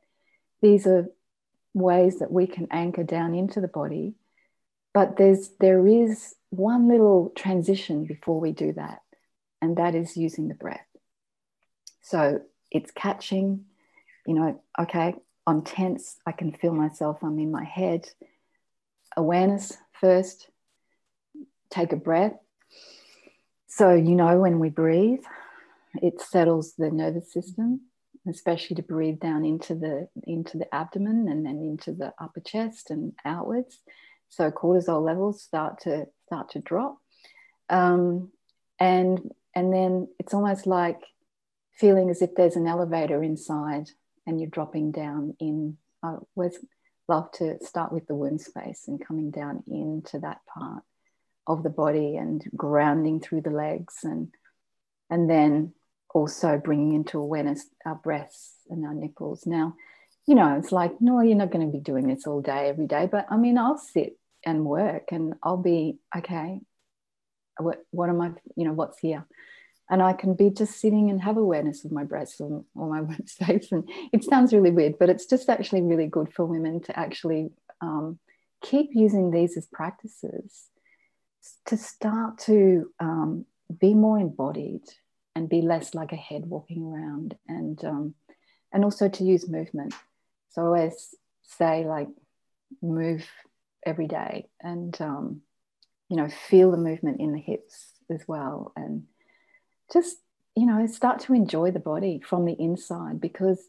[0.62, 1.08] these are
[1.74, 4.14] ways that we can anchor down into the body.
[4.94, 9.00] But there's, there is one little transition before we do that,
[9.62, 10.86] and that is using the breath.
[12.02, 13.64] So it's catching,
[14.26, 15.14] you know, okay,
[15.46, 16.16] I'm tense.
[16.26, 17.18] I can feel myself.
[17.22, 18.06] I'm in my head.
[19.16, 20.48] Awareness first.
[21.70, 22.34] Take a breath.
[23.66, 25.24] So, you know, when we breathe,
[26.02, 27.80] it settles the nervous system,
[28.28, 32.90] especially to breathe down into the into the abdomen and then into the upper chest
[32.90, 33.78] and outwards.
[34.32, 36.96] So cortisol levels start to start to drop.
[37.68, 38.30] Um,
[38.80, 41.00] and and then it's almost like
[41.74, 43.90] feeling as if there's an elevator inside
[44.26, 45.76] and you're dropping down in.
[46.02, 46.58] I always
[47.08, 50.82] love to start with the womb space and coming down into that part
[51.46, 54.28] of the body and grounding through the legs and
[55.10, 55.74] and then
[56.14, 59.46] also bringing into awareness our breasts and our nipples.
[59.46, 59.74] Now,
[60.26, 62.86] you know, it's like, no, you're not going to be doing this all day, every
[62.86, 63.08] day.
[63.10, 66.60] But I mean, I'll sit and work and I'll be, okay,
[67.58, 69.26] what, what am I, you know, what's here?
[69.92, 73.00] and I can be just sitting and have awareness of my breasts or, or my
[73.02, 73.70] womb space.
[73.72, 77.50] And it sounds really weird, but it's just actually really good for women to actually
[77.82, 78.18] um,
[78.62, 80.68] keep using these as practices
[81.66, 83.44] to start to um,
[83.80, 84.82] be more embodied
[85.34, 88.14] and be less like a head walking around and um,
[88.72, 89.92] and also to use movement.
[90.50, 92.08] So I always say like
[92.80, 93.26] move
[93.84, 95.40] every day and um,
[96.08, 99.04] you know feel the movement in the hips as well and
[99.92, 100.16] just
[100.54, 103.60] you know start to enjoy the body from the inside because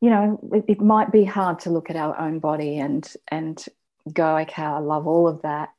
[0.00, 3.64] you know it, it, might be hard to look at our own body and and
[4.12, 5.70] go okay i love all of that.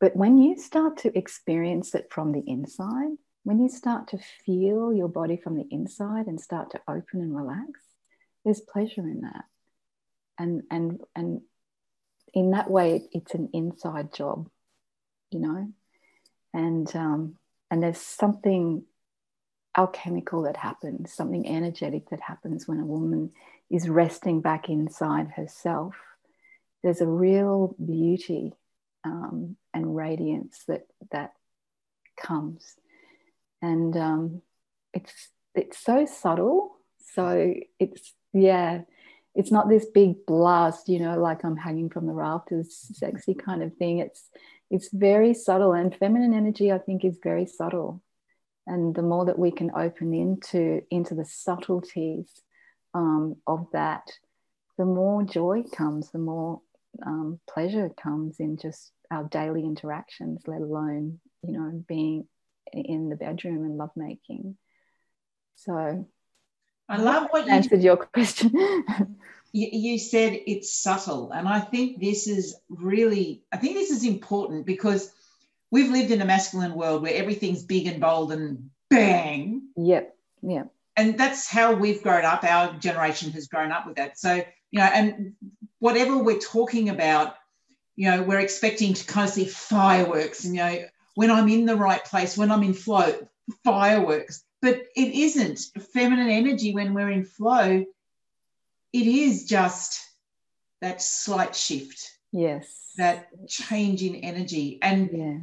[0.00, 4.92] But when you start to experience it from the inside when you start to feel
[4.92, 7.80] your body from the inside and start to open and relax
[8.44, 9.44] there's pleasure in that.
[10.38, 11.40] And and and
[12.34, 14.48] in that way it's an inside job
[15.30, 15.68] you know
[16.52, 17.36] and um
[17.70, 18.84] and there's something
[19.76, 23.32] alchemical that happens, something energetic that happens when a woman
[23.70, 25.94] is resting back inside herself.
[26.82, 28.52] There's a real beauty
[29.04, 31.32] um, and radiance that that
[32.16, 32.74] comes,
[33.60, 34.42] and um,
[34.92, 36.76] it's it's so subtle.
[37.14, 38.82] So it's yeah,
[39.34, 43.62] it's not this big blast, you know, like I'm hanging from the rafters, sexy kind
[43.62, 43.98] of thing.
[43.98, 44.28] It's
[44.70, 48.02] it's very subtle, and feminine energy, I think, is very subtle
[48.66, 52.28] and the more that we can open into into the subtleties
[52.94, 54.10] um, of that
[54.78, 56.60] the more joy comes the more
[57.04, 62.26] um, pleasure comes in just our daily interactions let alone you know being
[62.72, 64.56] in the bedroom and lovemaking
[65.56, 66.08] So
[66.88, 68.52] I love what you answered your question.
[69.52, 71.30] you, you said it's subtle.
[71.32, 75.12] And I think this is really, I think this is important because
[75.70, 79.62] we've lived in a masculine world where everything's big and bold and bang.
[79.76, 80.16] Yep.
[80.42, 80.70] Yep.
[80.96, 82.44] And that's how we've grown up.
[82.44, 84.18] Our generation has grown up with that.
[84.18, 84.34] So,
[84.70, 85.34] you know, and
[85.78, 87.34] whatever we're talking about,
[87.96, 91.64] you know, we're expecting to kind of see fireworks, and, you know, when I'm in
[91.64, 93.28] the right place, when I'm in flow,
[93.64, 94.43] fireworks.
[94.64, 95.58] But it isn't
[95.92, 97.84] feminine energy when we're in flow.
[98.94, 100.00] It is just
[100.80, 102.10] that slight shift.
[102.32, 102.92] Yes.
[102.96, 104.78] That change in energy.
[104.80, 105.36] And yeah.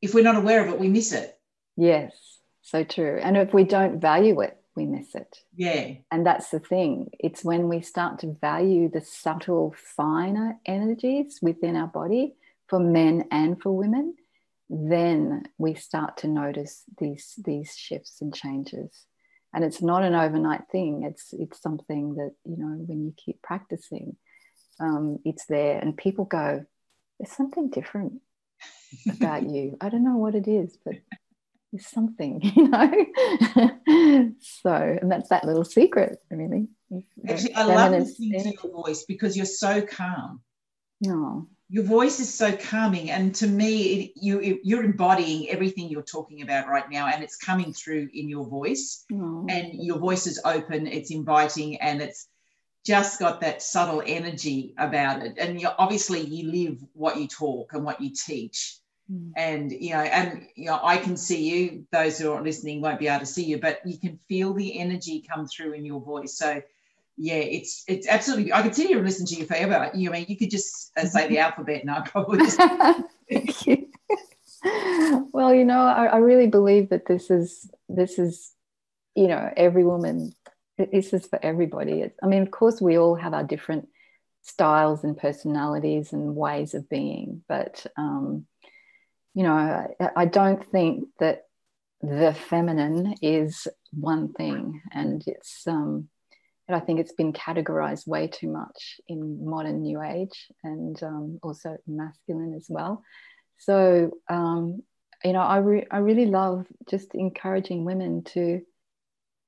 [0.00, 1.38] if we're not aware of it, we miss it.
[1.76, 2.16] Yes.
[2.62, 3.20] So true.
[3.22, 5.38] And if we don't value it, we miss it.
[5.54, 5.96] Yeah.
[6.10, 7.10] And that's the thing.
[7.18, 12.36] It's when we start to value the subtle, finer energies within our body
[12.68, 14.14] for men and for women
[14.68, 19.06] then we start to notice these these shifts and changes.
[19.54, 21.04] And it's not an overnight thing.
[21.04, 24.16] It's it's something that you know when you keep practicing
[24.80, 26.64] um, it's there and people go
[27.18, 28.20] there's something different
[29.08, 29.76] about you.
[29.80, 30.94] I don't know what it is but
[31.72, 34.32] there's something you know?
[34.40, 36.68] So and that's that little secret really.
[37.28, 40.42] Actually i love listening to your voice because you're so calm.
[41.00, 46.02] No your voice is so calming and to me it, you you're embodying everything you're
[46.02, 49.04] talking about right now and it's coming through in your voice.
[49.48, 52.28] And your voice is open it's inviting and it's
[52.84, 55.38] just got that subtle energy about it.
[55.38, 58.78] And you obviously you live what you talk and what you teach.
[59.08, 59.30] Mm.
[59.36, 62.98] and you know and you know i can see you those who are listening won't
[62.98, 66.00] be able to see you but you can feel the energy come through in your
[66.00, 66.36] voice.
[66.36, 66.60] So
[67.16, 68.52] yeah, it's it's absolutely.
[68.52, 69.90] I could sit here and listen to you forever.
[69.94, 72.58] You I mean you could just uh, say the alphabet, and I probably just.
[73.30, 73.88] Thank you.
[75.32, 78.52] well, you know, I, I, really believe that this is this is,
[79.14, 80.34] you know, every woman.
[80.78, 82.00] This is for everybody.
[82.02, 83.88] It's, I mean, of course, we all have our different
[84.42, 88.46] styles and personalities and ways of being, but um,
[89.34, 91.44] you know, I, I don't think that
[92.02, 96.08] the feminine is one thing, and it's um,
[96.74, 101.76] I think it's been categorized way too much in modern New Age and um, also
[101.86, 103.04] masculine as well.
[103.58, 104.82] So, um,
[105.22, 108.40] you know, I, re- I really love just encouraging women to,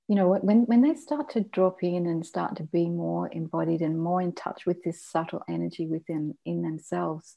[0.08, 3.82] you know, when, when they start to drop in and start to be more embodied
[3.82, 7.36] and more in touch with this subtle energy within in themselves,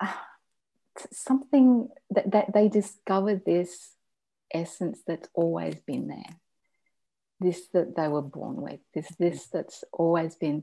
[0.00, 0.12] uh,
[1.12, 3.92] something that, that they discover this
[4.52, 6.40] essence that's always been there
[7.40, 10.62] this that they were born with this this that's always been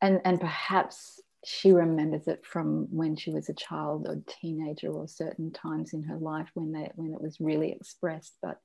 [0.00, 5.08] and and perhaps she remembers it from when she was a child or teenager or
[5.08, 8.58] certain times in her life when they when it was really expressed but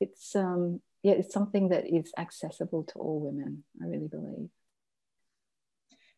[0.00, 4.48] it's um yeah it's something that is accessible to all women i really believe.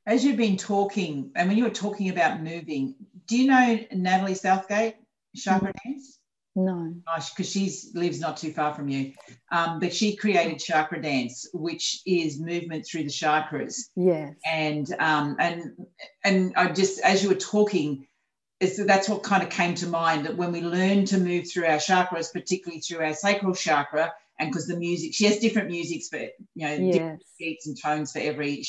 [0.08, 2.94] As you've been talking and when you were talking about moving.
[3.26, 4.96] Do you know natalie southgate
[5.34, 5.90] chakra mm-hmm.
[6.56, 6.94] No.
[7.14, 9.12] Because she lives not too far from you.
[9.52, 13.90] Um, but she created Chakra Dance, which is movement through the chakras.
[13.94, 14.34] Yes.
[14.44, 15.86] And um, and
[16.24, 18.06] and I just as you were talking,
[18.58, 21.66] is that's what kind of came to mind that when we learn to move through
[21.66, 26.08] our chakras, particularly through our sacral chakra, and because the music, she has different musics
[26.08, 26.94] for you know yes.
[26.94, 28.64] different beats and tones for every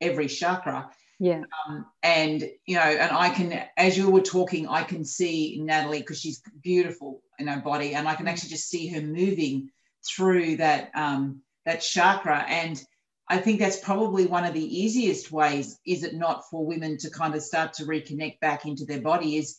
[0.00, 1.42] every chakra yeah.
[1.66, 5.98] Um, and you know and i can as you were talking i can see natalie
[5.98, 9.70] because she's beautiful in her body and i can actually just see her moving
[10.06, 12.44] through that um, that chakra.
[12.48, 12.80] And
[13.28, 17.10] i think that's probably one of the easiest ways is it not for women to
[17.10, 19.58] kind of start to reconnect back into their body is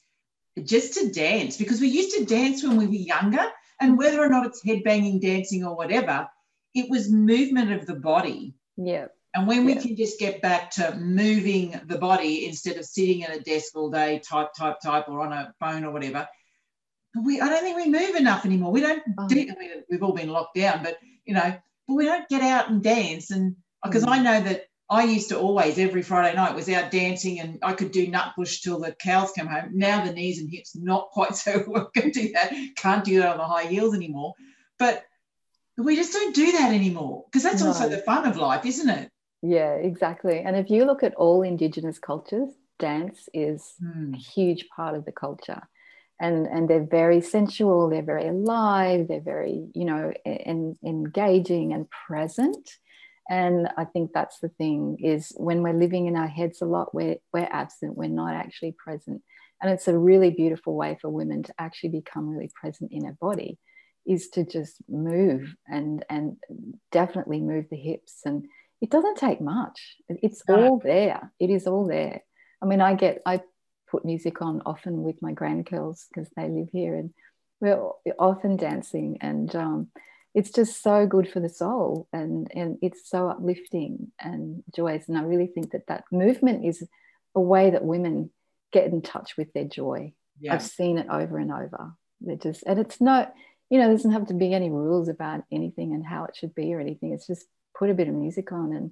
[0.63, 1.58] just to dance.
[1.58, 3.45] Because we used to dance when we were younger
[3.80, 6.28] and whether or not it's headbanging dancing or whatever
[6.74, 8.54] it was movement of the body.
[8.78, 9.82] Yeah and when we yeah.
[9.82, 13.92] can just get back to moving the body instead of sitting at a desk all
[13.92, 16.28] day, type, type, type, or on a phone or whatever,
[17.24, 18.71] we I don't think we move enough anymore.
[18.71, 19.27] We don't oh.
[19.27, 19.40] do.
[19.40, 21.56] I mean, we've all been locked down, but you know,
[21.88, 23.30] but we don't get out and dance.
[23.30, 24.10] And because mm.
[24.10, 27.73] I know that I used to always every Friday night was out dancing, and I
[27.73, 29.71] could do nutbush till the cows come home.
[29.73, 32.52] Now the knees and hips not quite so well can do that.
[32.77, 34.34] Can't do that on the high heels anymore.
[34.80, 35.04] But
[35.77, 37.67] we just don't do that anymore because that's no.
[37.67, 39.12] also the fun of life, isn't it?
[39.42, 40.40] Yeah, exactly.
[40.40, 44.13] And if you look at all Indigenous cultures, dance is mm.
[44.13, 45.62] a huge part of the culture.
[46.21, 51.87] And, and they're very sensual, they're very alive, they're very, you know, en- engaging and
[51.90, 52.69] present.
[53.29, 56.94] And I think that's the thing is when we're living in our heads a lot,
[56.94, 59.21] we're, we're absent, we're not actually present.
[59.62, 63.17] And it's a really beautiful way for women to actually become really present in their
[63.21, 63.58] body
[64.06, 66.37] is to just move and and
[66.92, 68.46] definitely move the hips and
[68.82, 69.98] it doesn't take much.
[70.08, 71.32] It's all there.
[71.40, 72.21] It is all there.
[72.62, 73.42] I mean i get i
[73.90, 77.13] put music on often with my grandgirls because they live here and
[77.60, 79.88] we're often dancing and um,
[80.34, 85.17] it's just so good for the soul and and it's so uplifting and joyous and
[85.17, 86.88] i really think that that movement is
[87.36, 88.30] a way that women
[88.71, 90.13] get in touch with their joy.
[90.40, 90.54] Yeah.
[90.54, 91.94] i've seen it over and over.
[92.21, 93.34] They're just and it's not
[93.70, 96.54] you know there doesn't have to be any rules about anything and how it should
[96.56, 97.48] be or anything it's just
[97.78, 98.92] put a bit of music on and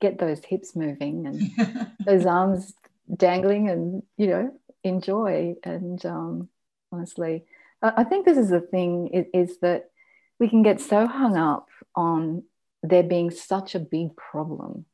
[0.00, 2.74] get those hips moving and those arms
[3.16, 4.52] dangling and you know
[4.84, 6.48] enjoy and um,
[6.92, 7.44] honestly
[7.82, 9.90] I think this is the thing is, that
[10.38, 12.44] we can get so hung up on
[12.82, 14.84] there being such a big problem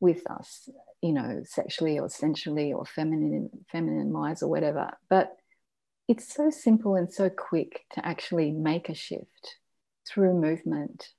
[0.00, 0.68] with us,
[1.02, 4.90] you know, sexually or sensually or feminine, feminine wise or whatever.
[5.08, 5.36] But
[6.08, 9.56] it's so simple and so quick to actually make a shift
[10.08, 11.10] through movement,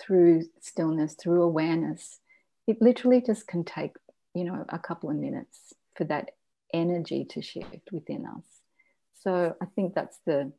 [0.00, 2.20] through stillness, through awareness.
[2.66, 3.92] It literally just can take,
[4.34, 6.32] you know, a couple of minutes for that
[6.74, 8.44] energy to shift within us.
[9.22, 10.52] So I think that's the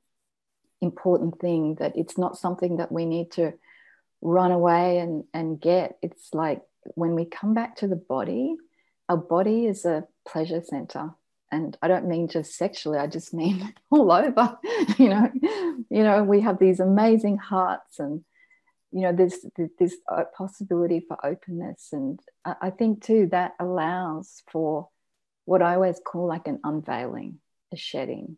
[0.82, 3.54] important thing that it's not something that we need to
[4.22, 5.98] run away and, and get.
[6.02, 6.62] It's like
[6.96, 8.56] when we come back to the body,
[9.08, 11.12] our body is a pleasure center.
[11.52, 14.58] And I don't mean just sexually, I just mean all over.
[14.98, 15.30] you know,
[15.90, 18.24] you know, we have these amazing hearts and
[18.92, 19.36] you know, there's
[19.78, 19.98] this
[20.36, 21.90] possibility for openness.
[21.92, 24.88] And I think too that allows for
[25.44, 27.40] what I always call like an unveiling,
[27.74, 28.38] a shedding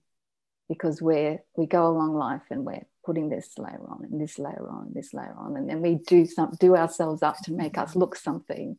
[0.69, 4.67] because we're we go along life and we're putting this layer on and this layer
[4.69, 7.77] on and this layer on and then we do some do ourselves up to make
[7.77, 8.77] us look something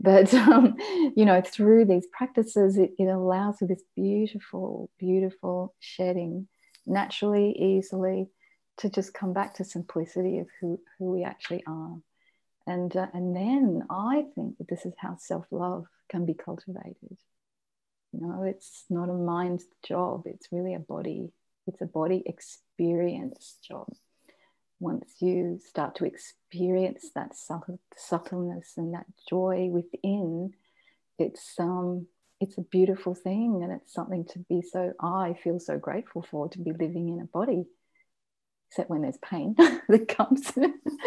[0.00, 0.76] but um,
[1.16, 6.48] you know through these practices it, it allows for this beautiful beautiful shedding
[6.86, 8.28] naturally easily
[8.78, 11.96] to just come back to simplicity of who, who we actually are
[12.66, 17.16] and uh, and then i think that this is how self-love can be cultivated
[18.12, 21.30] you know, it's not a mind job, it's really a body,
[21.66, 23.88] it's a body experience job.
[24.80, 30.52] Once you start to experience that subtle, subtleness and that joy within,
[31.18, 32.06] it's um
[32.40, 36.48] it's a beautiful thing and it's something to be so I feel so grateful for
[36.50, 37.66] to be living in a body
[38.70, 39.54] except when there's pain
[39.88, 40.52] that comes,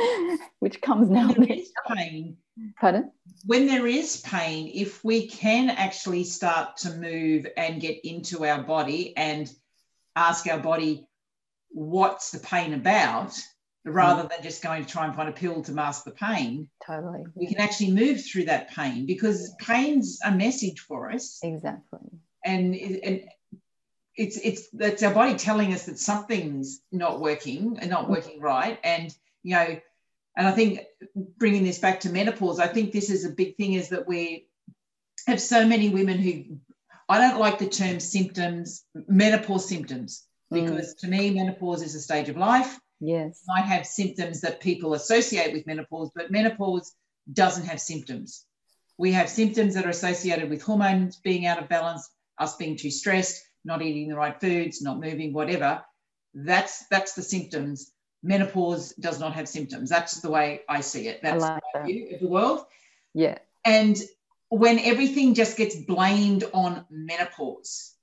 [0.60, 1.28] which comes now.
[1.28, 2.38] When there is pain.
[2.80, 3.12] Pardon?
[3.46, 8.64] When there is pain, if we can actually start to move and get into our
[8.64, 9.52] body and
[10.16, 11.06] ask our body,
[11.70, 13.40] what's the pain about?
[13.84, 14.30] Rather mm.
[14.30, 16.70] than just going to try and find a pill to mask the pain.
[16.86, 17.24] Totally.
[17.34, 21.40] We can actually move through that pain because pain's a message for us.
[21.42, 22.00] Exactly.
[22.46, 23.24] And, and
[24.16, 28.80] it's it's that's our body telling us that something's not working and not working right
[28.84, 29.14] and
[29.44, 29.80] you know
[30.38, 30.82] and i think
[31.38, 34.48] bringing this back to menopause i think this is a big thing is that we
[35.28, 36.58] have so many women who
[37.08, 40.62] i don't like the term symptoms menopause symptoms mm.
[40.62, 40.98] because mm.
[40.98, 45.52] to me menopause is a stage of life yes might have symptoms that people associate
[45.52, 46.96] with menopause but menopause
[47.34, 48.46] doesn't have symptoms
[48.98, 52.92] we have symptoms that are associated with hormones being out of balance us being too
[52.92, 55.84] stressed not eating the right foods, not moving, whatever,
[56.34, 57.92] that's that's the symptoms.
[58.24, 59.90] Menopause does not have symptoms.
[59.90, 61.22] That's the way I see it.
[61.24, 62.66] That's like my view of the world.
[63.14, 63.40] Yeah.
[63.66, 63.98] And
[64.50, 67.94] when everything just gets blamed on menopause,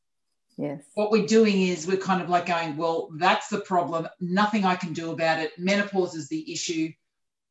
[0.58, 4.08] yes, what we're doing is we're kind of like going, well, that's the problem.
[4.20, 5.52] Nothing I can do about it.
[5.58, 6.92] Menopause is the issue.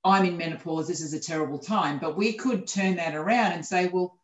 [0.03, 0.88] I'm in menopause.
[0.88, 1.99] This is a terrible time.
[1.99, 4.20] But we could turn that around and say, well,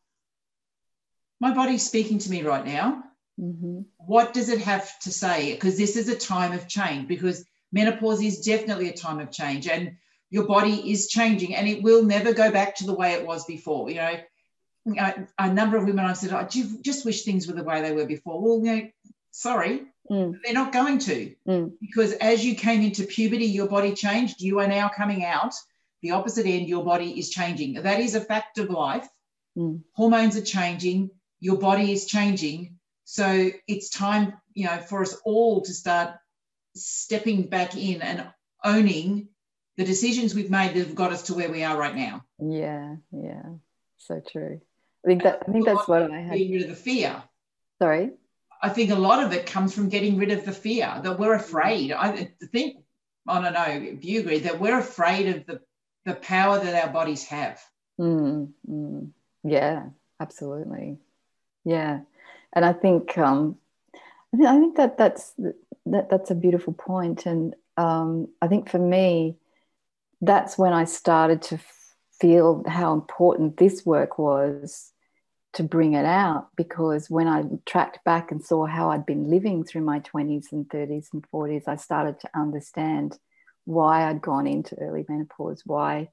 [1.39, 3.03] my body's speaking to me right now.
[3.39, 3.81] Mm-hmm.
[3.97, 5.53] What does it have to say?
[5.53, 9.67] Because this is a time of change, because menopause is definitely a time of change
[9.67, 9.97] and
[10.29, 13.45] your body is changing and it will never go back to the way it was
[13.45, 13.89] before.
[13.89, 14.15] You know,
[14.85, 18.05] a number of women I've said, I just wish things were the way they were
[18.05, 18.41] before.
[18.41, 18.89] Well, you know,
[19.31, 20.37] sorry, mm.
[20.43, 21.35] they're not going to.
[21.47, 21.73] Mm.
[21.79, 24.41] Because as you came into puberty, your body changed.
[24.41, 25.53] You are now coming out
[26.03, 27.75] the opposite end, your body is changing.
[27.75, 29.07] That is a fact of life.
[29.57, 29.81] Mm.
[29.93, 31.09] Hormones are changing,
[31.39, 32.77] your body is changing.
[33.05, 36.15] So it's time, you know, for us all to start
[36.75, 38.27] stepping back in and
[38.63, 39.29] owning
[39.77, 42.25] the decisions we've made that have got us to where we are right now.
[42.37, 43.43] Yeah, yeah,
[43.97, 44.61] so true.
[45.03, 46.37] I think that I think that's what I had.
[46.37, 47.23] Getting rid of the fear.
[47.81, 48.11] Sorry.
[48.61, 51.33] I think a lot of it comes from getting rid of the fear that we're
[51.33, 51.91] afraid.
[51.91, 52.77] I think
[53.27, 55.61] I don't know if you agree that we're afraid of the
[56.05, 57.61] the power that our bodies have.
[57.99, 59.09] Mm, mm.
[59.43, 59.87] Yeah,
[60.19, 60.97] absolutely.
[61.65, 62.01] Yeah,
[62.53, 63.57] and I think um,
[64.33, 65.33] I think that that's
[65.85, 67.23] that, that's a beautiful point.
[67.23, 69.35] point, and um, I think for me,
[70.21, 71.59] that's when I started to
[72.19, 74.92] feel how important this work was
[75.53, 79.63] to bring it out because when I tracked back and saw how I'd been living
[79.63, 83.17] through my 20s and 30s and 40s, I started to understand
[83.65, 86.09] why I'd gone into early menopause, why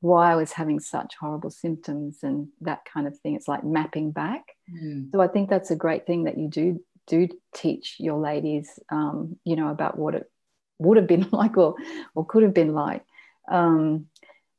[0.00, 3.34] why I was having such horrible symptoms and that kind of thing.
[3.34, 4.42] It's like mapping back.
[4.70, 5.10] Mm.
[5.10, 9.36] So I think that's a great thing that you do do teach your ladies, um,
[9.44, 10.30] you know, about what it
[10.78, 11.76] would have been like or
[12.14, 13.04] or could have been like.
[13.50, 14.06] Um,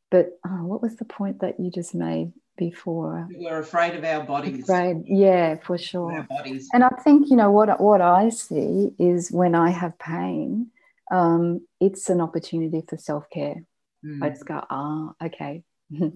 [0.10, 3.28] but oh, what was the point that you just made before?
[3.32, 4.64] We're afraid of our bodies.
[4.64, 6.12] Afraid, yeah, for sure.
[6.12, 6.70] Our bodies.
[6.74, 10.72] And I think you know what what I see is when I have pain,
[11.12, 13.64] um, it's an opportunity for self care.
[14.06, 14.24] Mm.
[14.24, 15.64] I just go, ah, okay.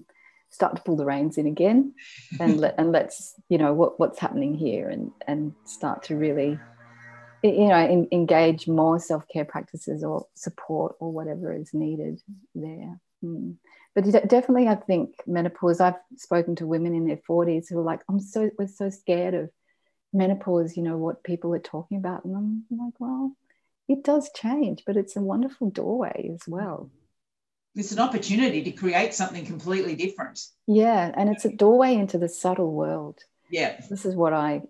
[0.50, 1.94] Start to pull the reins in again,
[2.38, 6.58] and let and let's you know what what's happening here, and and start to really
[7.42, 12.20] you know in, engage more self-care practices or support or whatever is needed
[12.54, 13.54] there mm.
[13.94, 18.00] but definitely i think menopause i've spoken to women in their 40s who are like
[18.08, 19.50] i'm so we're so scared of
[20.12, 22.24] menopause you know what people are talking about.
[22.24, 23.36] And i'm like well
[23.88, 26.90] it does change but it's a wonderful doorway as well.
[27.74, 30.40] It's an opportunity to create something completely different.
[30.66, 33.20] Yeah and it's a doorway into the subtle world.
[33.50, 33.80] Yeah.
[33.88, 34.62] This is what i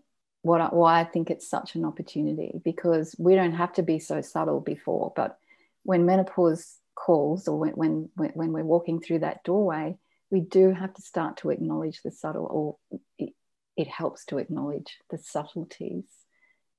[0.43, 4.01] what I, why I think it's such an opportunity because we don't have to be
[4.01, 5.39] so subtle before, but
[5.85, 9.97] when menopause calls or when when when we're walking through that doorway,
[10.31, 12.47] we do have to start to acknowledge the subtle,
[12.91, 13.35] or it,
[13.77, 16.05] it helps to acknowledge the subtleties,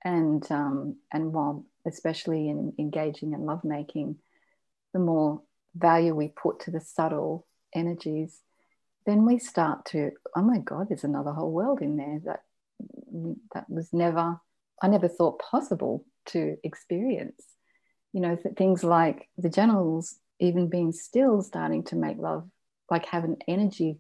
[0.04, 4.18] and um, and while especially in engaging in lovemaking,
[4.94, 5.42] the more
[5.76, 7.46] value we put to the subtle
[7.76, 8.40] energies,
[9.06, 12.44] then we start to oh my god, there's another whole world in there that
[13.54, 14.40] that was never
[14.82, 17.53] I never thought possible to experience.
[18.14, 22.48] You know, things like the genitals even being still, starting to make love,
[22.90, 24.00] like have an energy.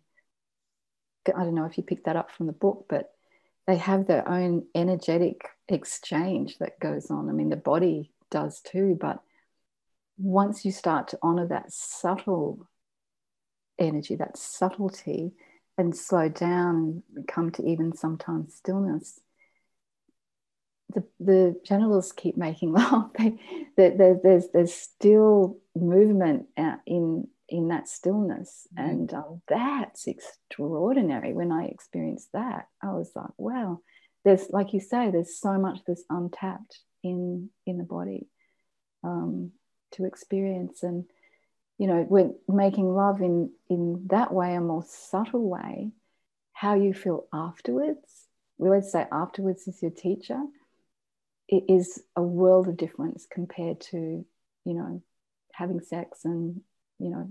[1.28, 3.12] I don't know if you picked that up from the book, but
[3.66, 7.30] they have their own energetic exchange that goes on.
[7.30, 9.22] I mean, the body does too, but
[10.18, 12.68] once you start to honor that subtle
[13.80, 15.32] energy, that subtlety,
[15.78, 19.22] and slow down and come to even sometimes stillness
[20.94, 23.36] the, the genitals keep making love they,
[23.76, 26.46] there's, there's still movement
[26.86, 28.90] in in that stillness mm-hmm.
[28.90, 33.80] and um, that's extraordinary when i experienced that i was like wow
[34.24, 38.28] there's like you say there's so much that's untapped in in the body
[39.04, 39.52] um,
[39.92, 41.06] to experience and
[41.78, 45.92] you know, we're making love in in that way, a more subtle way,
[46.54, 48.28] how you feel afterwards.
[48.58, 50.42] We always say afterwards is your teacher.
[51.56, 53.98] It is a world of difference compared to,
[54.66, 55.02] you know,
[55.54, 56.62] having sex and,
[57.00, 57.30] you know,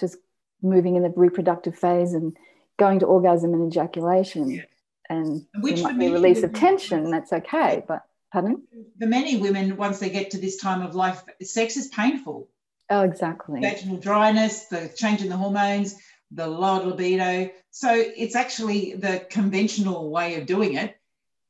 [0.00, 0.16] just
[0.60, 2.36] moving in the reproductive phase and
[2.78, 4.50] going to orgasm and ejaculation.
[4.50, 4.62] Yeah.
[5.08, 7.84] And Which might be release of tension, that's okay.
[7.86, 8.02] But
[8.32, 8.62] pardon?
[8.98, 12.48] For many women, once they get to this time of life, sex is painful
[12.88, 13.60] Oh, exactly.
[13.60, 15.96] Vaginal dryness, the change in the hormones,
[16.30, 17.50] the low libido.
[17.70, 20.96] So it's actually the conventional way of doing it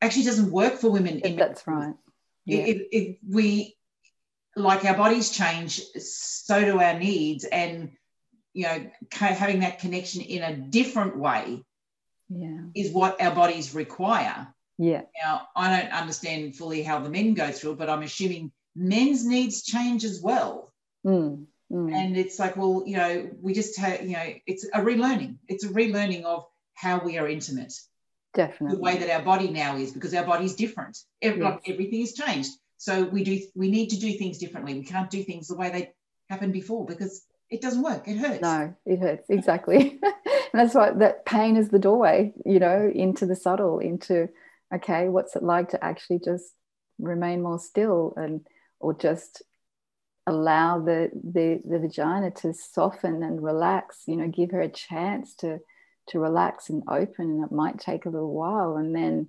[0.00, 1.20] actually doesn't work for women.
[1.20, 1.94] In, That's right.
[2.44, 2.58] Yeah.
[2.60, 3.76] If, if we
[4.54, 7.92] like our bodies change, so do our needs, and
[8.52, 11.62] you know, having that connection in a different way
[12.30, 12.60] yeah.
[12.74, 14.48] is what our bodies require.
[14.78, 15.02] Yeah.
[15.22, 19.26] Now, I don't understand fully how the men go through it, but I'm assuming men's
[19.26, 20.72] needs change as well.
[21.06, 21.94] Mm, mm.
[21.94, 25.36] And it's like, well, you know, we just have, you know, it's a relearning.
[25.48, 27.72] It's a relearning of how we are intimate.
[28.36, 28.76] Definitely.
[28.76, 30.98] The way that our body now is, because our body is different.
[31.22, 31.60] Every, yes.
[31.66, 32.50] Everything has changed.
[32.76, 34.74] So we do we need to do things differently.
[34.74, 35.92] We can't do things the way they
[36.28, 38.06] happened before because it doesn't work.
[38.06, 38.42] It hurts.
[38.42, 39.24] No, it hurts.
[39.30, 39.98] Exactly.
[40.02, 44.28] and that's why that pain is the doorway, you know, into the subtle, into
[44.74, 46.52] okay, what's it like to actually just
[46.98, 48.46] remain more still and
[48.80, 49.42] or just
[50.26, 55.34] allow the, the, the vagina to soften and relax, you know, give her a chance
[55.36, 55.60] to,
[56.08, 57.30] to relax and open.
[57.30, 59.28] And it might take a little while and then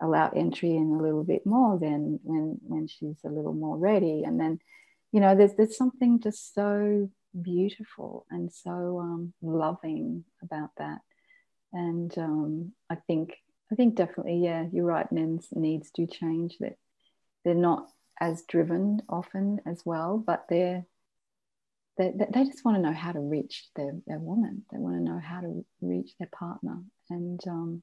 [0.00, 4.24] allow entry in a little bit more then when, when she's a little more ready.
[4.24, 4.58] And then,
[5.12, 7.10] you know, there's, there's something just so
[7.40, 11.00] beautiful and so um, loving about that.
[11.72, 13.34] And um, I think,
[13.72, 15.10] I think definitely, yeah, you're right.
[15.10, 16.56] Men's needs do change.
[16.60, 16.76] That
[17.44, 17.88] they're not
[18.20, 20.84] as driven often as well, but they're
[21.96, 24.62] they, they just want to know how to reach their, their woman.
[24.70, 27.82] They want to know how to reach their partner, and um,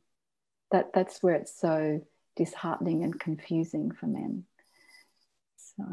[0.72, 2.02] that that's where it's so
[2.36, 4.44] disheartening and confusing for men.
[5.58, 5.84] So,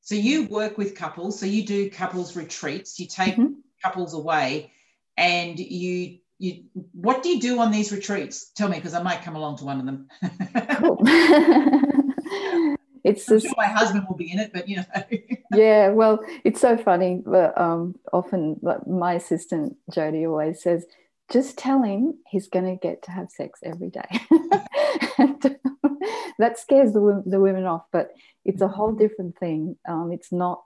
[0.00, 1.40] So you work with couples.
[1.40, 2.98] So you do couples retreats.
[2.98, 3.54] You take mm-hmm.
[3.82, 4.72] couples away,
[5.16, 8.50] and you you what do you do on these retreats?
[8.50, 10.08] Tell me because I might come along to one of them.
[10.76, 11.02] cool.
[13.04, 14.84] it's I'm sure my husband will be in it, but you know.
[15.54, 17.22] yeah, well, it's so funny.
[17.24, 20.86] But um, often, my assistant Jody always says,
[21.30, 24.20] "Just tell him he's going to get to have sex every day."
[26.38, 28.10] that scares the the women off, but
[28.44, 29.76] it's a whole different thing.
[29.88, 30.62] Um, it's not.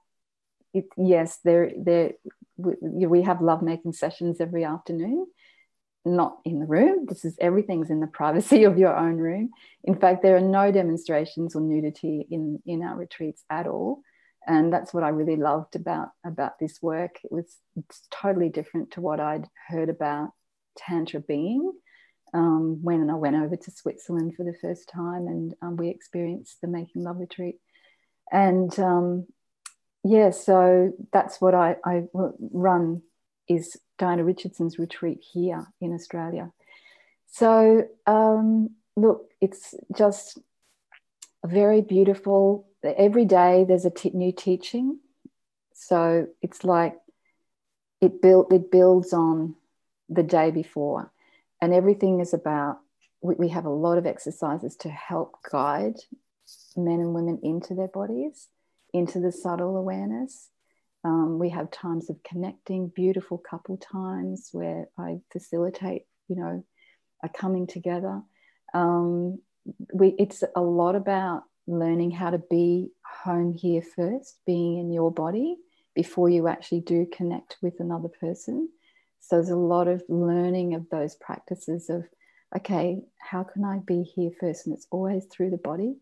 [0.75, 2.13] It yes, there there
[2.57, 5.27] we, we have love making sessions every afternoon
[6.05, 7.07] not in the room.
[7.07, 9.51] This is everything's in the privacy of your own room.
[9.85, 14.03] In fact, there are no demonstrations or nudity in, in our retreats at all.
[14.47, 17.21] And that's what I really loved about, about this work.
[17.23, 20.31] It was it's totally different to what I'd heard about
[20.77, 21.73] Tantra being
[22.35, 26.61] um, when I went over to Switzerland for the first time and um, we experienced
[26.61, 27.57] the Making Love retreat.
[28.33, 29.27] And um,
[30.03, 33.03] yeah, so that's what I, I run
[33.49, 36.51] is Diana Richardson's retreat here in Australia.
[37.31, 40.41] So, um, look, it's just
[41.47, 42.67] very beautiful.
[42.83, 44.99] Every day there's a t- new teaching.
[45.73, 46.97] So it's like
[48.01, 49.55] it, build, it builds on
[50.09, 51.13] the day before.
[51.61, 52.81] And everything is about,
[53.21, 56.01] we, we have a lot of exercises to help guide
[56.77, 58.49] men and women into their bodies,
[58.93, 60.49] into the subtle awareness.
[61.05, 66.65] Um, we have times of connecting, beautiful couple times where I facilitate, you know,
[67.23, 68.23] a coming together.
[68.75, 69.41] Um,
[69.93, 75.11] we, it's a lot about learning how to be home here first, being in your
[75.11, 75.57] body
[75.95, 78.69] before you actually do connect with another person.
[79.21, 82.05] So there's a lot of learning of those practices of,
[82.57, 84.67] okay, how can I be here first?
[84.67, 85.97] And it's always through the body.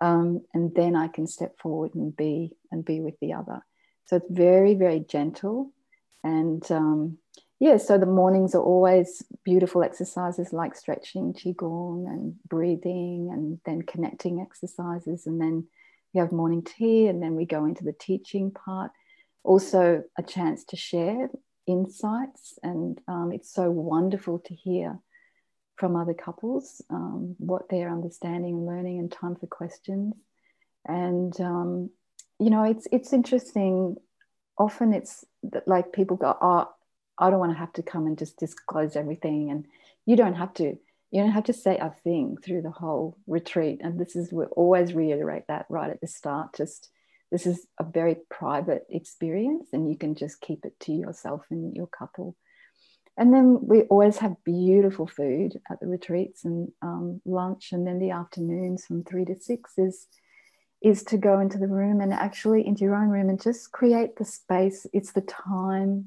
[0.00, 3.60] Um, and then I can step forward and be and be with the other.
[4.06, 5.72] So it's very, very gentle.
[6.24, 7.18] And um,
[7.60, 13.82] yeah, so the mornings are always beautiful exercises like stretching, qigong, and breathing, and then
[13.82, 15.26] connecting exercises.
[15.26, 15.66] And then
[16.12, 18.90] we have morning tea, and then we go into the teaching part.
[19.44, 21.30] Also, a chance to share
[21.66, 24.98] insights, and um, it's so wonderful to hear
[25.76, 30.14] from other couples um, what they're understanding and learning, and time for questions.
[30.86, 31.90] And um,
[32.40, 33.96] you know, it's it's interesting.
[34.58, 35.24] Often it's
[35.66, 36.68] like people go, "Oh,
[37.18, 39.66] I don't want to have to come and just disclose everything," and
[40.06, 40.76] you don't have to.
[41.12, 43.80] You don't have to say a thing through the whole retreat.
[43.82, 46.56] And this is we always reiterate that right at the start.
[46.56, 46.88] Just
[47.30, 51.76] this is a very private experience, and you can just keep it to yourself and
[51.76, 52.36] your couple.
[53.18, 57.98] And then we always have beautiful food at the retreats and um, lunch, and then
[57.98, 60.06] the afternoons from three to six is
[60.82, 64.16] is to go into the room and actually into your own room and just create
[64.16, 64.86] the space.
[64.92, 66.06] It's the time,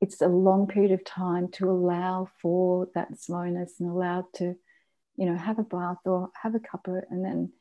[0.00, 4.56] it's a long period of time to allow for that slowness and allow to,
[5.16, 7.52] you know, have a bath or have a cuppa and then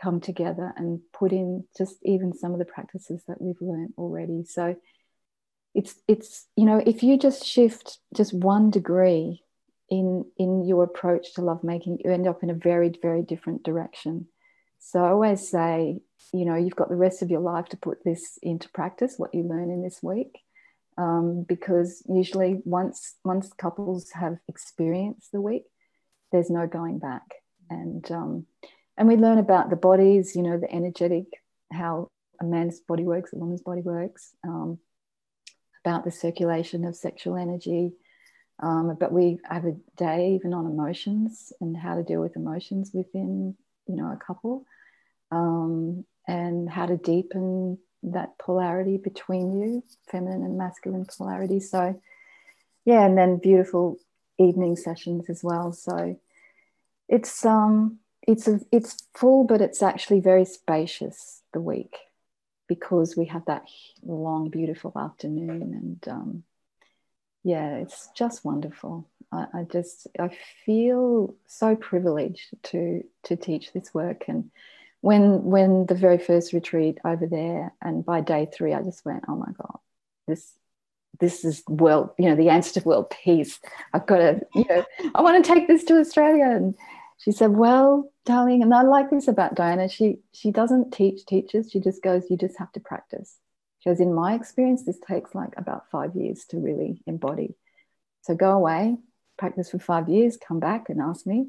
[0.00, 4.44] come together and put in just even some of the practices that we've learned already.
[4.44, 4.76] So
[5.74, 9.42] it's it's you know if you just shift just one degree
[9.90, 14.26] in in your approach to lovemaking, you end up in a very very different direction
[14.78, 16.00] so I always say,
[16.32, 19.34] you know, you've got the rest of your life to put this into practice, what
[19.34, 20.38] you learn in this week.
[20.96, 25.62] Um, because usually once once couples have experienced the week,
[26.32, 27.22] there's no going back.
[27.70, 28.46] And um,
[28.96, 31.26] and we learn about the bodies, you know, the energetic,
[31.72, 32.08] how
[32.40, 34.78] a man's body works, a woman's body works, um,
[35.84, 37.92] about the circulation of sexual energy.
[38.60, 42.90] Um, but we have a day even on emotions and how to deal with emotions
[42.92, 43.54] within
[43.88, 44.64] you know a couple
[45.30, 51.60] um, and how to deepen that polarity between you feminine and masculine polarity.
[51.60, 52.00] So
[52.84, 53.98] yeah and then beautiful
[54.38, 55.72] evening sessions as well.
[55.72, 56.18] So
[57.08, 61.96] it's um it's a, it's full but it's actually very spacious the week
[62.68, 63.64] because we have that
[64.02, 66.44] long beautiful afternoon and um,
[67.44, 69.08] yeah it's just wonderful.
[69.30, 70.30] I, I, just I
[70.64, 74.24] feel so privileged to to teach this work.
[74.28, 74.50] And
[75.00, 79.24] when when the very first retreat over there and by day three I just went
[79.28, 79.78] oh my god
[80.26, 80.52] this
[81.20, 83.60] this is world you know the answer to world peace.
[83.92, 84.84] I've got to you know
[85.14, 86.50] I want to take this to Australia.
[86.50, 86.74] And
[87.18, 89.88] she said well darling and I like this about Diana.
[89.88, 91.70] She she doesn't teach teachers.
[91.70, 93.38] She just goes you just have to practice
[93.88, 97.54] goes in my experience this takes like about five years to really embody
[98.22, 98.96] so go away
[99.38, 101.46] practice for five years, come back and ask me.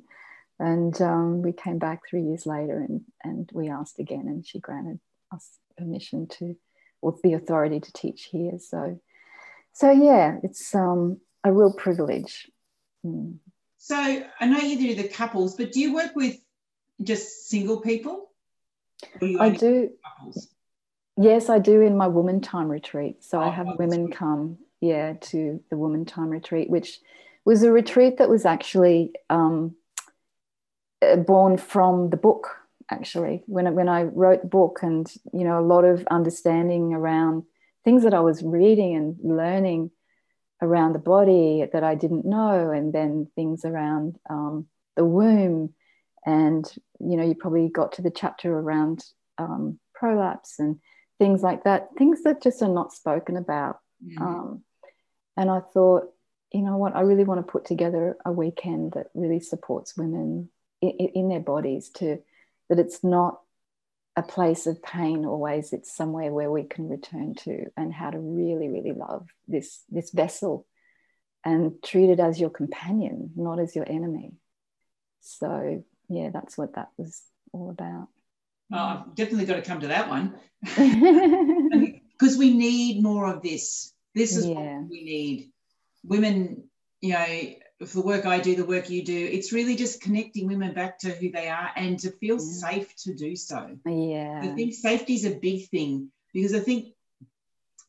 [0.60, 4.60] And um, we came back three years later and, and we asked again, and she
[4.60, 5.00] granted
[5.34, 6.56] us permission to,
[7.02, 8.60] or the authority to teach here.
[8.60, 9.00] So,
[9.74, 12.50] so yeah, it's um, a real privilege.
[13.06, 13.38] Mm.
[13.78, 16.36] So I know you do the couples, but do you work with
[17.02, 18.30] just single people?
[19.22, 19.92] I do.
[20.04, 20.50] Couples?
[21.22, 23.26] Yes, I do in my woman time retreat.
[23.26, 27.02] So oh, I have women come, yeah, to the woman time retreat, which
[27.44, 29.76] was a retreat that was actually um,
[31.02, 32.56] uh, born from the book.
[32.90, 36.94] Actually, when I, when I wrote the book, and you know, a lot of understanding
[36.94, 37.44] around
[37.84, 39.92] things that I was reading and learning
[40.62, 45.74] around the body that I didn't know, and then things around um, the womb.
[46.26, 46.66] And
[47.02, 49.04] you know, you probably got to the chapter around
[49.38, 50.80] um, prolapse and
[51.20, 53.80] things like that, things that just are not spoken about.
[54.04, 54.24] Mm-hmm.
[54.24, 54.64] Um,
[55.38, 56.12] and I thought,
[56.52, 60.50] you know what, I really want to put together a weekend that really supports women
[60.82, 62.20] in, in their bodies to
[62.70, 63.40] that it's not
[64.16, 68.20] a place of pain always it's somewhere where we can return to and how to
[68.20, 70.66] really really love this this vessel
[71.46, 74.34] and treat it as your companion not as your enemy
[75.22, 77.22] so yeah that's what that was
[77.54, 78.08] all about
[78.72, 83.94] oh, i've definitely got to come to that one because we need more of this
[84.16, 84.80] this is yeah.
[84.80, 85.52] what we need
[86.04, 86.64] women
[87.02, 87.54] you know
[87.86, 91.00] for the work I do, the work you do, it's really just connecting women back
[91.00, 92.70] to who they are and to feel yeah.
[92.70, 93.78] safe to do so.
[93.86, 94.42] Yeah.
[94.44, 96.94] I think safety is a big thing because I think,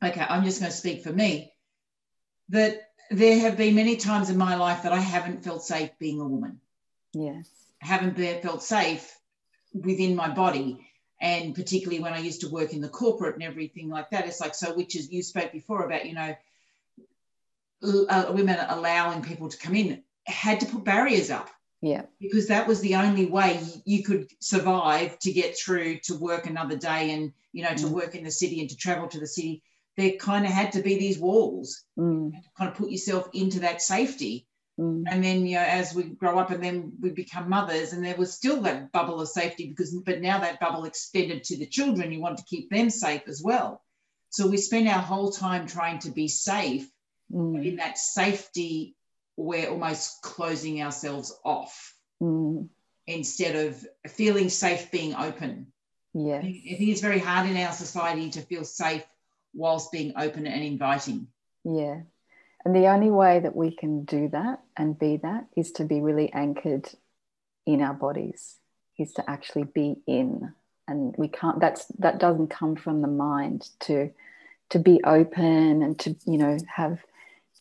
[0.02, 1.52] okay, I'm just going to speak for me,
[2.50, 6.20] that there have been many times in my life that I haven't felt safe being
[6.20, 6.60] a woman.
[7.12, 7.48] Yes.
[7.82, 9.12] I haven't felt safe
[9.72, 10.86] within my body.
[11.20, 14.40] And particularly when I used to work in the corporate and everything like that, it's
[14.40, 16.34] like, so, which is, you spoke before about, you know,
[18.08, 21.50] uh, women allowing people to come in had to put barriers up.
[21.82, 22.02] Yeah.
[22.20, 26.76] Because that was the only way you could survive to get through to work another
[26.76, 27.90] day and, you know, to mm.
[27.90, 29.62] work in the city and to travel to the city.
[29.96, 32.32] There kind of had to be these walls, mm.
[32.56, 34.46] kind of put yourself into that safety.
[34.80, 35.04] Mm.
[35.10, 38.16] And then, you know, as we grow up and then we become mothers, and there
[38.16, 42.12] was still that bubble of safety because, but now that bubble extended to the children,
[42.12, 43.82] you want to keep them safe as well.
[44.30, 46.88] So we spend our whole time trying to be safe
[47.32, 47.66] mm.
[47.66, 48.96] in that safety
[49.36, 52.68] we're almost closing ourselves off mm.
[53.06, 55.72] instead of feeling safe being open
[56.12, 59.04] yeah I think, I think it's very hard in our society to feel safe
[59.54, 61.28] whilst being open and inviting
[61.64, 62.00] yeah
[62.64, 66.00] and the only way that we can do that and be that is to be
[66.00, 66.88] really anchored
[67.66, 68.56] in our bodies
[68.98, 70.52] is to actually be in.
[70.86, 74.10] And we can't that's that doesn't come from the mind to
[74.70, 76.98] to be open and to you know have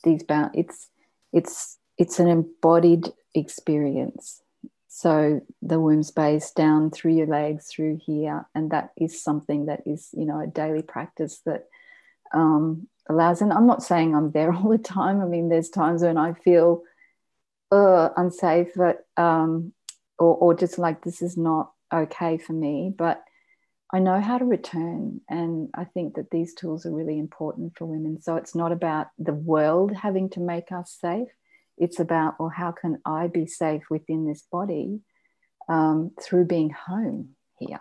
[0.03, 0.89] these bound it's
[1.31, 4.41] it's it's an embodied experience.
[4.87, 9.83] So the womb space down through your legs through here and that is something that
[9.85, 11.67] is you know a daily practice that
[12.33, 16.01] um, allows and i'm not saying i'm there all the time i mean there's times
[16.01, 16.83] when i feel
[17.71, 19.73] uh, unsafe but um,
[20.17, 23.23] or, or just like this is not okay for me but
[23.91, 25.21] I know how to return.
[25.29, 28.21] And I think that these tools are really important for women.
[28.21, 31.29] So it's not about the world having to make us safe.
[31.75, 34.99] It's about, well, how can I be safe within this body
[35.67, 37.79] um, through being home here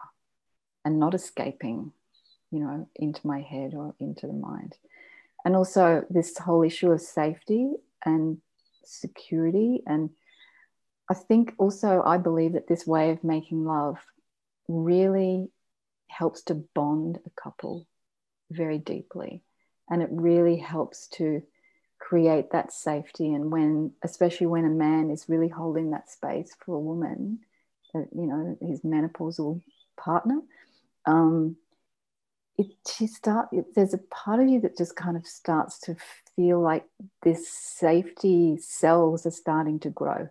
[0.84, 1.92] and not escaping,
[2.50, 4.74] you know, into my head or into the mind.
[5.48, 7.70] And also this whole issue of safety
[8.04, 8.36] and
[8.84, 9.82] security.
[9.86, 10.10] And
[11.08, 13.96] I think also, I believe that this way of making love
[14.68, 15.48] really
[16.08, 17.86] helps to bond a couple
[18.50, 19.42] very deeply.
[19.88, 21.42] And it really helps to
[21.98, 23.32] create that safety.
[23.32, 27.38] And when, especially when a man is really holding that space for a woman,
[27.94, 29.62] you know, his menopausal
[29.96, 30.42] partner,
[31.06, 31.56] um,
[32.58, 35.96] it she start it, there's a part of you that just kind of starts to
[36.36, 36.84] feel like
[37.22, 40.28] this safety cells are starting to grow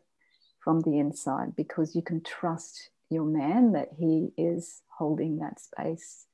[0.59, 6.25] from the inside because you can trust your man that he is holding that space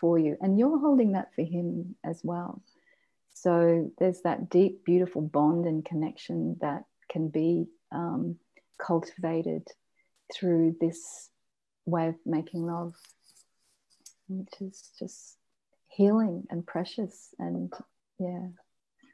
[0.00, 2.60] for you and you're holding that for him as well.
[3.32, 8.36] So there's that deep beautiful bond and connection that can be um,
[8.78, 9.68] cultivated
[10.34, 11.30] through this
[11.86, 12.94] way of making love
[14.28, 15.36] which is just
[15.88, 17.72] healing and precious and
[18.18, 18.46] yeah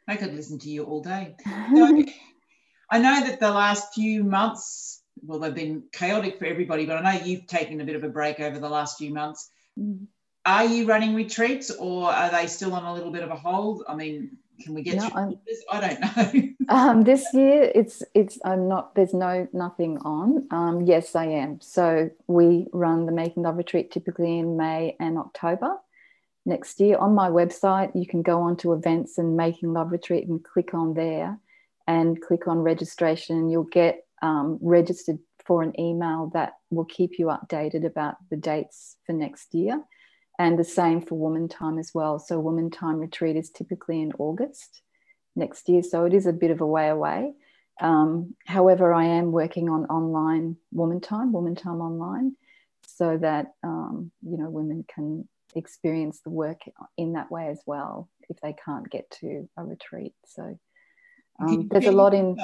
[0.09, 1.35] i could listen to you all day
[1.75, 2.05] so,
[2.91, 7.13] i know that the last few months well, they've been chaotic for everybody, but I
[7.13, 9.51] know you've taken a bit of a break over the last few months.
[9.79, 10.07] Mm.
[10.47, 13.85] Are you running retreats or are they still on a little bit of a hold?
[13.89, 15.65] I mean, Can we get no, this?
[15.71, 16.49] I don't know.
[16.75, 18.95] um, this year, it's it's I'm not.
[18.95, 20.47] There's no nothing on.
[20.51, 21.61] Um, yes, I am.
[21.61, 25.77] So we run the Making Love retreat typically in May and October
[26.47, 26.97] next year.
[26.99, 30.75] On my website, you can go on to events and Making Love retreat and click
[30.75, 31.39] on there,
[31.87, 33.49] and click on registration.
[33.49, 38.97] You'll get um, registered for an email that will keep you updated about the dates
[39.05, 39.83] for next year
[40.39, 42.19] and the same for Woman Time as well.
[42.19, 44.83] So, Woman Time retreat is typically in August
[45.37, 47.33] next year, so it is a bit of a way away.
[47.81, 52.37] Um, however, I am working on online Woman Time, Woman Time Online,
[52.87, 56.63] so that um, you know women can experience the work
[56.97, 60.15] in that way as well if they can't get to a retreat.
[60.27, 60.59] So
[61.41, 62.37] um, there's a lot in.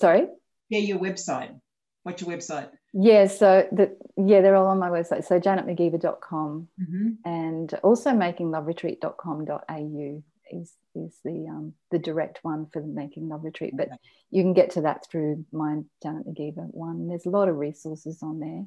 [0.00, 0.26] Sorry.
[0.68, 1.58] Yeah, your website.
[2.02, 2.68] What's your website?
[2.92, 5.24] Yeah, so the, yeah, they're all on my website.
[5.24, 7.10] So janetmcgeever.com mm-hmm.
[7.24, 13.76] and also makingloveretreat.com.au is is the um, the direct one for the Making Love Retreat.
[13.76, 13.96] But okay.
[14.30, 17.06] you can get to that through my Janet McGeever one.
[17.08, 18.64] There's a lot of resources on there.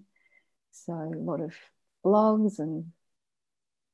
[0.71, 1.53] So a lot of
[2.03, 2.91] blogs and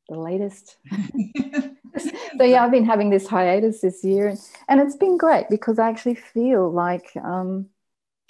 [0.08, 0.78] the latest.
[2.38, 5.80] so yeah, I've been having this hiatus this year, and, and it's been great because
[5.80, 7.68] I actually feel like um,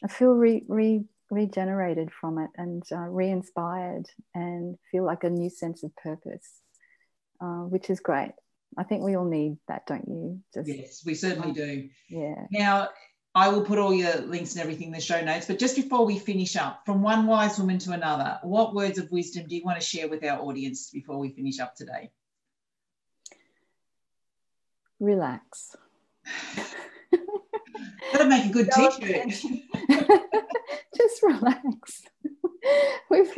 [0.04, 5.50] I feel re, re regenerated from it and uh, re-inspired and feel like a new
[5.50, 6.62] sense of purpose
[7.42, 8.34] uh, which is great.
[8.78, 10.40] I think we all need that don't you?
[10.54, 11.90] Just, yes we certainly do.
[12.10, 12.46] yeah.
[12.52, 12.90] Now
[13.34, 16.06] i will put all your links and everything in the show notes but just before
[16.06, 19.64] we finish up from one wise woman to another what words of wisdom do you
[19.64, 22.12] want to share with our audience before we finish up today?
[25.00, 25.76] Relax
[28.12, 29.42] That'd make a good t-shirt.
[30.98, 32.04] Just relax.
[33.10, 33.34] We've,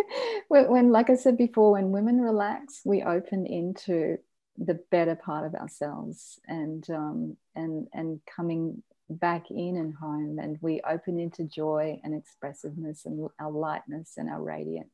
[0.50, 4.18] when, like I said before, when women relax, we open into
[4.58, 10.58] the better part of ourselves and um, and and coming back in and home, and
[10.62, 14.90] we open into joy and expressiveness and our lightness and our radiance,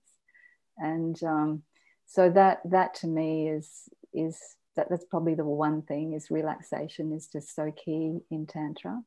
[0.78, 1.64] and um,
[2.06, 4.40] so that that to me is is
[4.76, 9.02] that that's probably the one thing is relaxation is just so key in tantra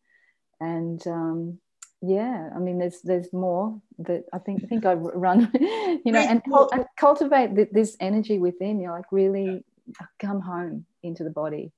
[0.62, 1.58] and um,
[2.00, 5.50] yeah i mean there's there's more that i think I think i run
[6.04, 6.42] you know and,
[6.72, 9.64] and cultivate this energy within you know, like really
[10.18, 11.72] come home into the body.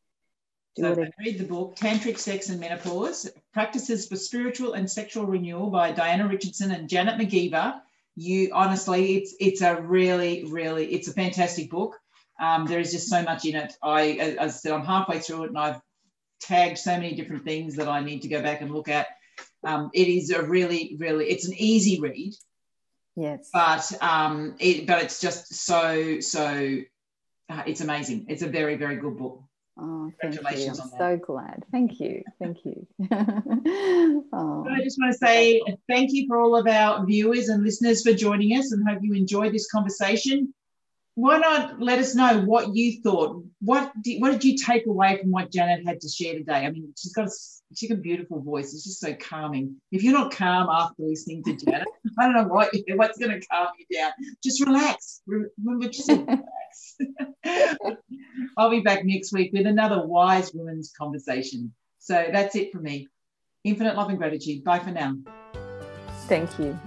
[0.77, 5.93] So read the book tantric sex and menopause practices for spiritual and sexual renewal by
[5.93, 7.81] diana richardson and janet mcgeever.
[8.17, 11.97] You honestly it's it's a really really it's a fantastic book.
[12.41, 13.73] Um, there is just so much in it.
[13.83, 15.81] I as i said i'm halfway through it and i've
[16.47, 19.07] tagged so many different things that I need to go back and look at.
[19.65, 22.35] Um, it is a really, really, it's an easy read.
[23.17, 23.51] Yes.
[23.53, 26.79] But um, it, but it's just so, so,
[27.49, 28.27] uh, it's amazing.
[28.29, 29.43] It's a very, very good book.
[29.77, 30.69] Oh, thank you.
[30.69, 31.65] I'm so glad.
[31.73, 32.23] Thank you.
[32.39, 32.87] Thank you.
[34.33, 34.67] oh.
[34.71, 38.13] I just want to say thank you for all of our viewers and listeners for
[38.13, 40.55] joining us and hope you enjoyed this conversation
[41.15, 43.45] why not let us know what you thought?
[43.65, 46.67] What did, what did you take away from what Janet had to share today?
[46.67, 47.31] I mean, she's got a,
[47.75, 48.75] she's got a beautiful voice.
[48.75, 49.77] It's just so calming.
[49.91, 51.89] If you're not calm after listening to Janet,
[52.19, 54.13] I don't know what what's going to calm you down.
[54.43, 55.23] Just relax.
[55.27, 56.97] Remember, just relax.
[58.59, 61.73] I'll be back next week with another wise women's conversation.
[62.01, 63.09] So that's it for me.
[63.65, 64.63] Infinite love and gratitude.
[64.63, 65.17] Bye for now.
[66.27, 66.79] Thank you.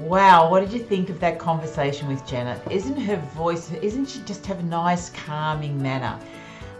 [0.00, 2.60] Wow, what did you think of that conversation with Janet?
[2.70, 6.18] Isn't her voice, isn't she just have a nice, calming manner?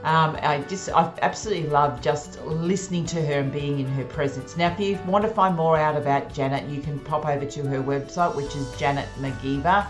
[0.05, 4.55] Um, I just, I absolutely love just listening to her and being in her presence.
[4.57, 7.67] Now, if you want to find more out about Janet, you can pop over to
[7.67, 9.87] her website, which is Janet McGeever,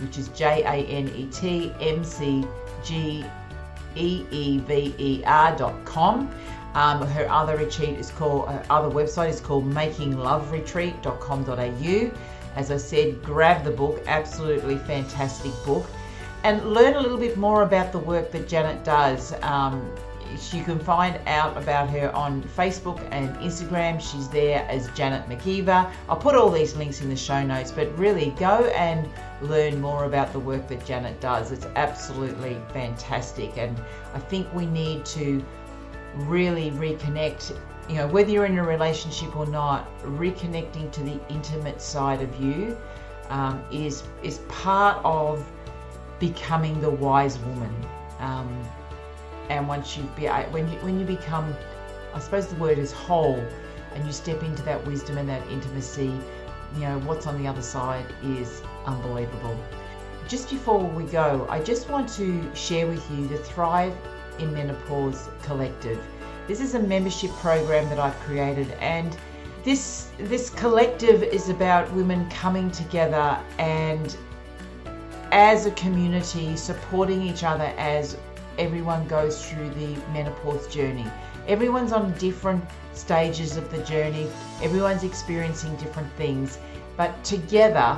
[0.00, 2.46] which is J A N E T M C
[2.82, 3.26] G
[3.94, 6.30] E E V E R dot com.
[6.74, 12.10] Um, her other retreat is called, her other website is called makingloveretreat.com.au.
[12.56, 15.86] As I said, grab the book, absolutely fantastic book,
[16.42, 19.34] and learn a little bit more about the work that Janet does.
[19.42, 19.90] Um,
[20.52, 24.00] you can find out about her on Facebook and Instagram.
[24.00, 25.90] She's there as Janet McGeever.
[26.08, 29.08] I'll put all these links in the show notes, but really go and
[29.42, 31.50] learn more about the work that Janet does.
[31.50, 33.76] It's absolutely fantastic, and
[34.14, 35.44] I think we need to
[36.14, 37.56] really reconnect
[37.90, 42.40] you know, whether you're in a relationship or not, reconnecting to the intimate side of
[42.40, 42.78] you
[43.30, 45.44] um, is is part of
[46.20, 47.74] becoming the wise woman.
[48.20, 48.62] Um,
[49.48, 51.52] and once you be when you when you become,
[52.14, 53.44] I suppose the word is whole,
[53.94, 56.12] and you step into that wisdom and that intimacy,
[56.76, 59.58] you know what's on the other side is unbelievable.
[60.28, 63.96] Just before we go, I just want to share with you the Thrive
[64.38, 66.00] in Menopause Collective
[66.50, 69.16] This is a membership program that I've created, and
[69.62, 74.16] this this collective is about women coming together and
[75.30, 78.16] as a community supporting each other as
[78.58, 81.06] everyone goes through the menopause journey.
[81.46, 84.28] Everyone's on different stages of the journey.
[84.60, 86.58] Everyone's experiencing different things,
[86.96, 87.96] but together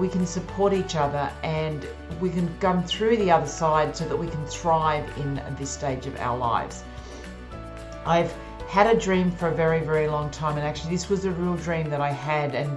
[0.00, 1.86] we can support each other and
[2.20, 6.06] we can come through the other side so that we can thrive in this stage
[6.06, 6.82] of our lives.
[8.06, 8.32] I've
[8.68, 11.56] had a dream for a very, very long time, and actually, this was a real
[11.56, 12.54] dream that I had.
[12.54, 12.76] And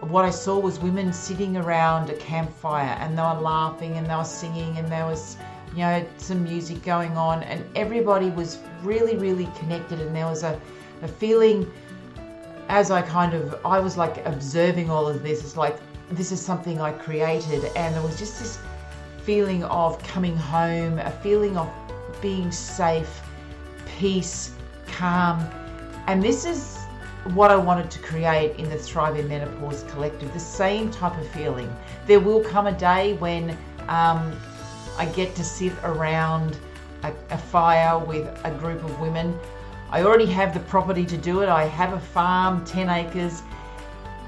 [0.00, 4.16] what I saw was women sitting around a campfire and they were laughing and they
[4.16, 5.36] were singing, and there was,
[5.72, 10.00] you know, some music going on, and everybody was really, really connected.
[10.00, 10.60] And there was a,
[11.02, 11.70] a feeling
[12.68, 15.76] as I kind of, I was like observing all of this, it's like
[16.12, 18.58] this is something I created, and there was just this
[19.24, 21.68] feeling of coming home, a feeling of
[22.22, 23.22] being safe,
[23.98, 24.52] peace,
[24.90, 25.48] calm.
[26.06, 26.78] And this is
[27.34, 31.74] what I wanted to create in the Thriving Menopause Collective the same type of feeling.
[32.06, 33.50] There will come a day when
[33.88, 34.38] um,
[34.96, 36.58] I get to sit around
[37.02, 39.38] a, a fire with a group of women.
[39.90, 41.48] I already have the property to do it.
[41.48, 43.42] I have a farm, 10 acres.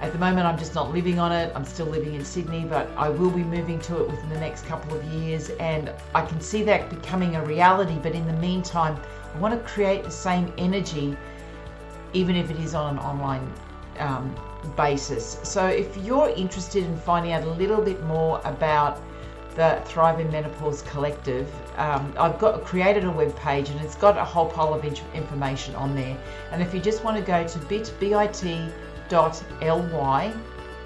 [0.01, 1.53] At the moment, I'm just not living on it.
[1.55, 4.67] I'm still living in Sydney, but I will be moving to it within the next
[4.67, 5.51] couple of years.
[5.61, 7.97] And I can see that becoming a reality.
[8.03, 9.01] But in the meantime,
[9.35, 11.17] I want to create the same energy,
[12.13, 13.51] even if it is on an online
[13.99, 14.35] um,
[14.77, 15.39] basis.
[15.43, 19.01] So if you're interested in finding out a little bit more about
[19.55, 24.25] the Thriving Menopause Collective, um, I've got created a web page and it's got a
[24.25, 26.17] whole pile of information on there.
[26.51, 28.33] And if you just want to go to bit, bit.ly,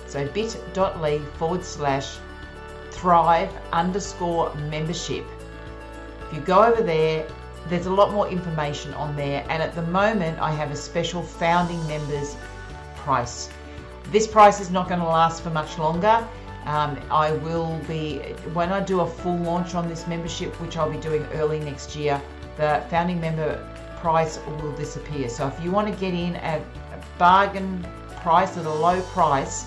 [0.07, 2.19] so bit.ly forward slash
[2.91, 5.25] thrive underscore membership.
[6.27, 7.27] If you go over there,
[7.69, 11.23] there's a lot more information on there, and at the moment, I have a special
[11.23, 12.37] founding members
[12.97, 13.49] price.
[14.13, 16.27] This price is not going to last for much longer.
[16.65, 18.19] Um, I will be,
[18.53, 21.95] when I do a full launch on this membership, which I'll be doing early next
[21.95, 22.21] year,
[22.57, 25.29] the founding member price will disappear.
[25.29, 27.87] So if you want to get in at a bargain
[28.17, 29.67] price, at a low price,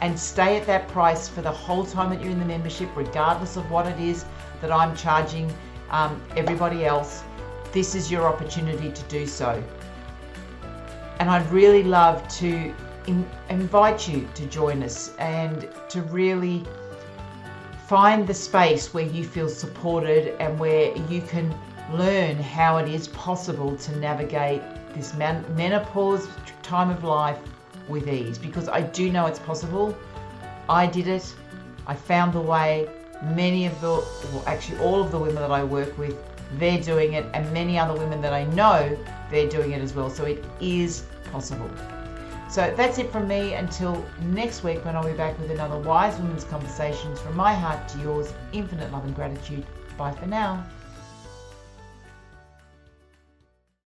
[0.00, 3.56] and stay at that price for the whole time that you're in the membership, regardless
[3.56, 4.24] of what it is
[4.60, 5.52] that I'm charging
[5.90, 7.24] um, everybody else,
[7.72, 9.62] this is your opportunity to do so.
[11.20, 12.74] And I'd really love to
[13.06, 16.64] in, invite you to join us and to really
[17.86, 21.52] find the space where you feel supported and where you can
[21.92, 24.62] learn how it is possible to navigate
[24.94, 26.28] this menopause
[26.62, 27.38] time of life
[27.88, 29.96] with ease because I do know it's possible.
[30.68, 31.34] I did it.
[31.86, 32.88] I found the way.
[33.22, 36.16] Many of the, well, actually, all of the women that I work with
[36.52, 38.96] they're doing it, and many other women that I know,
[39.30, 40.10] they're doing it as well.
[40.10, 41.70] So it is possible.
[42.48, 46.16] So that's it from me until next week when I'll be back with another Wise
[46.18, 48.32] Women's Conversations from my heart to yours.
[48.52, 49.66] Infinite love and gratitude.
[49.98, 50.64] Bye for now.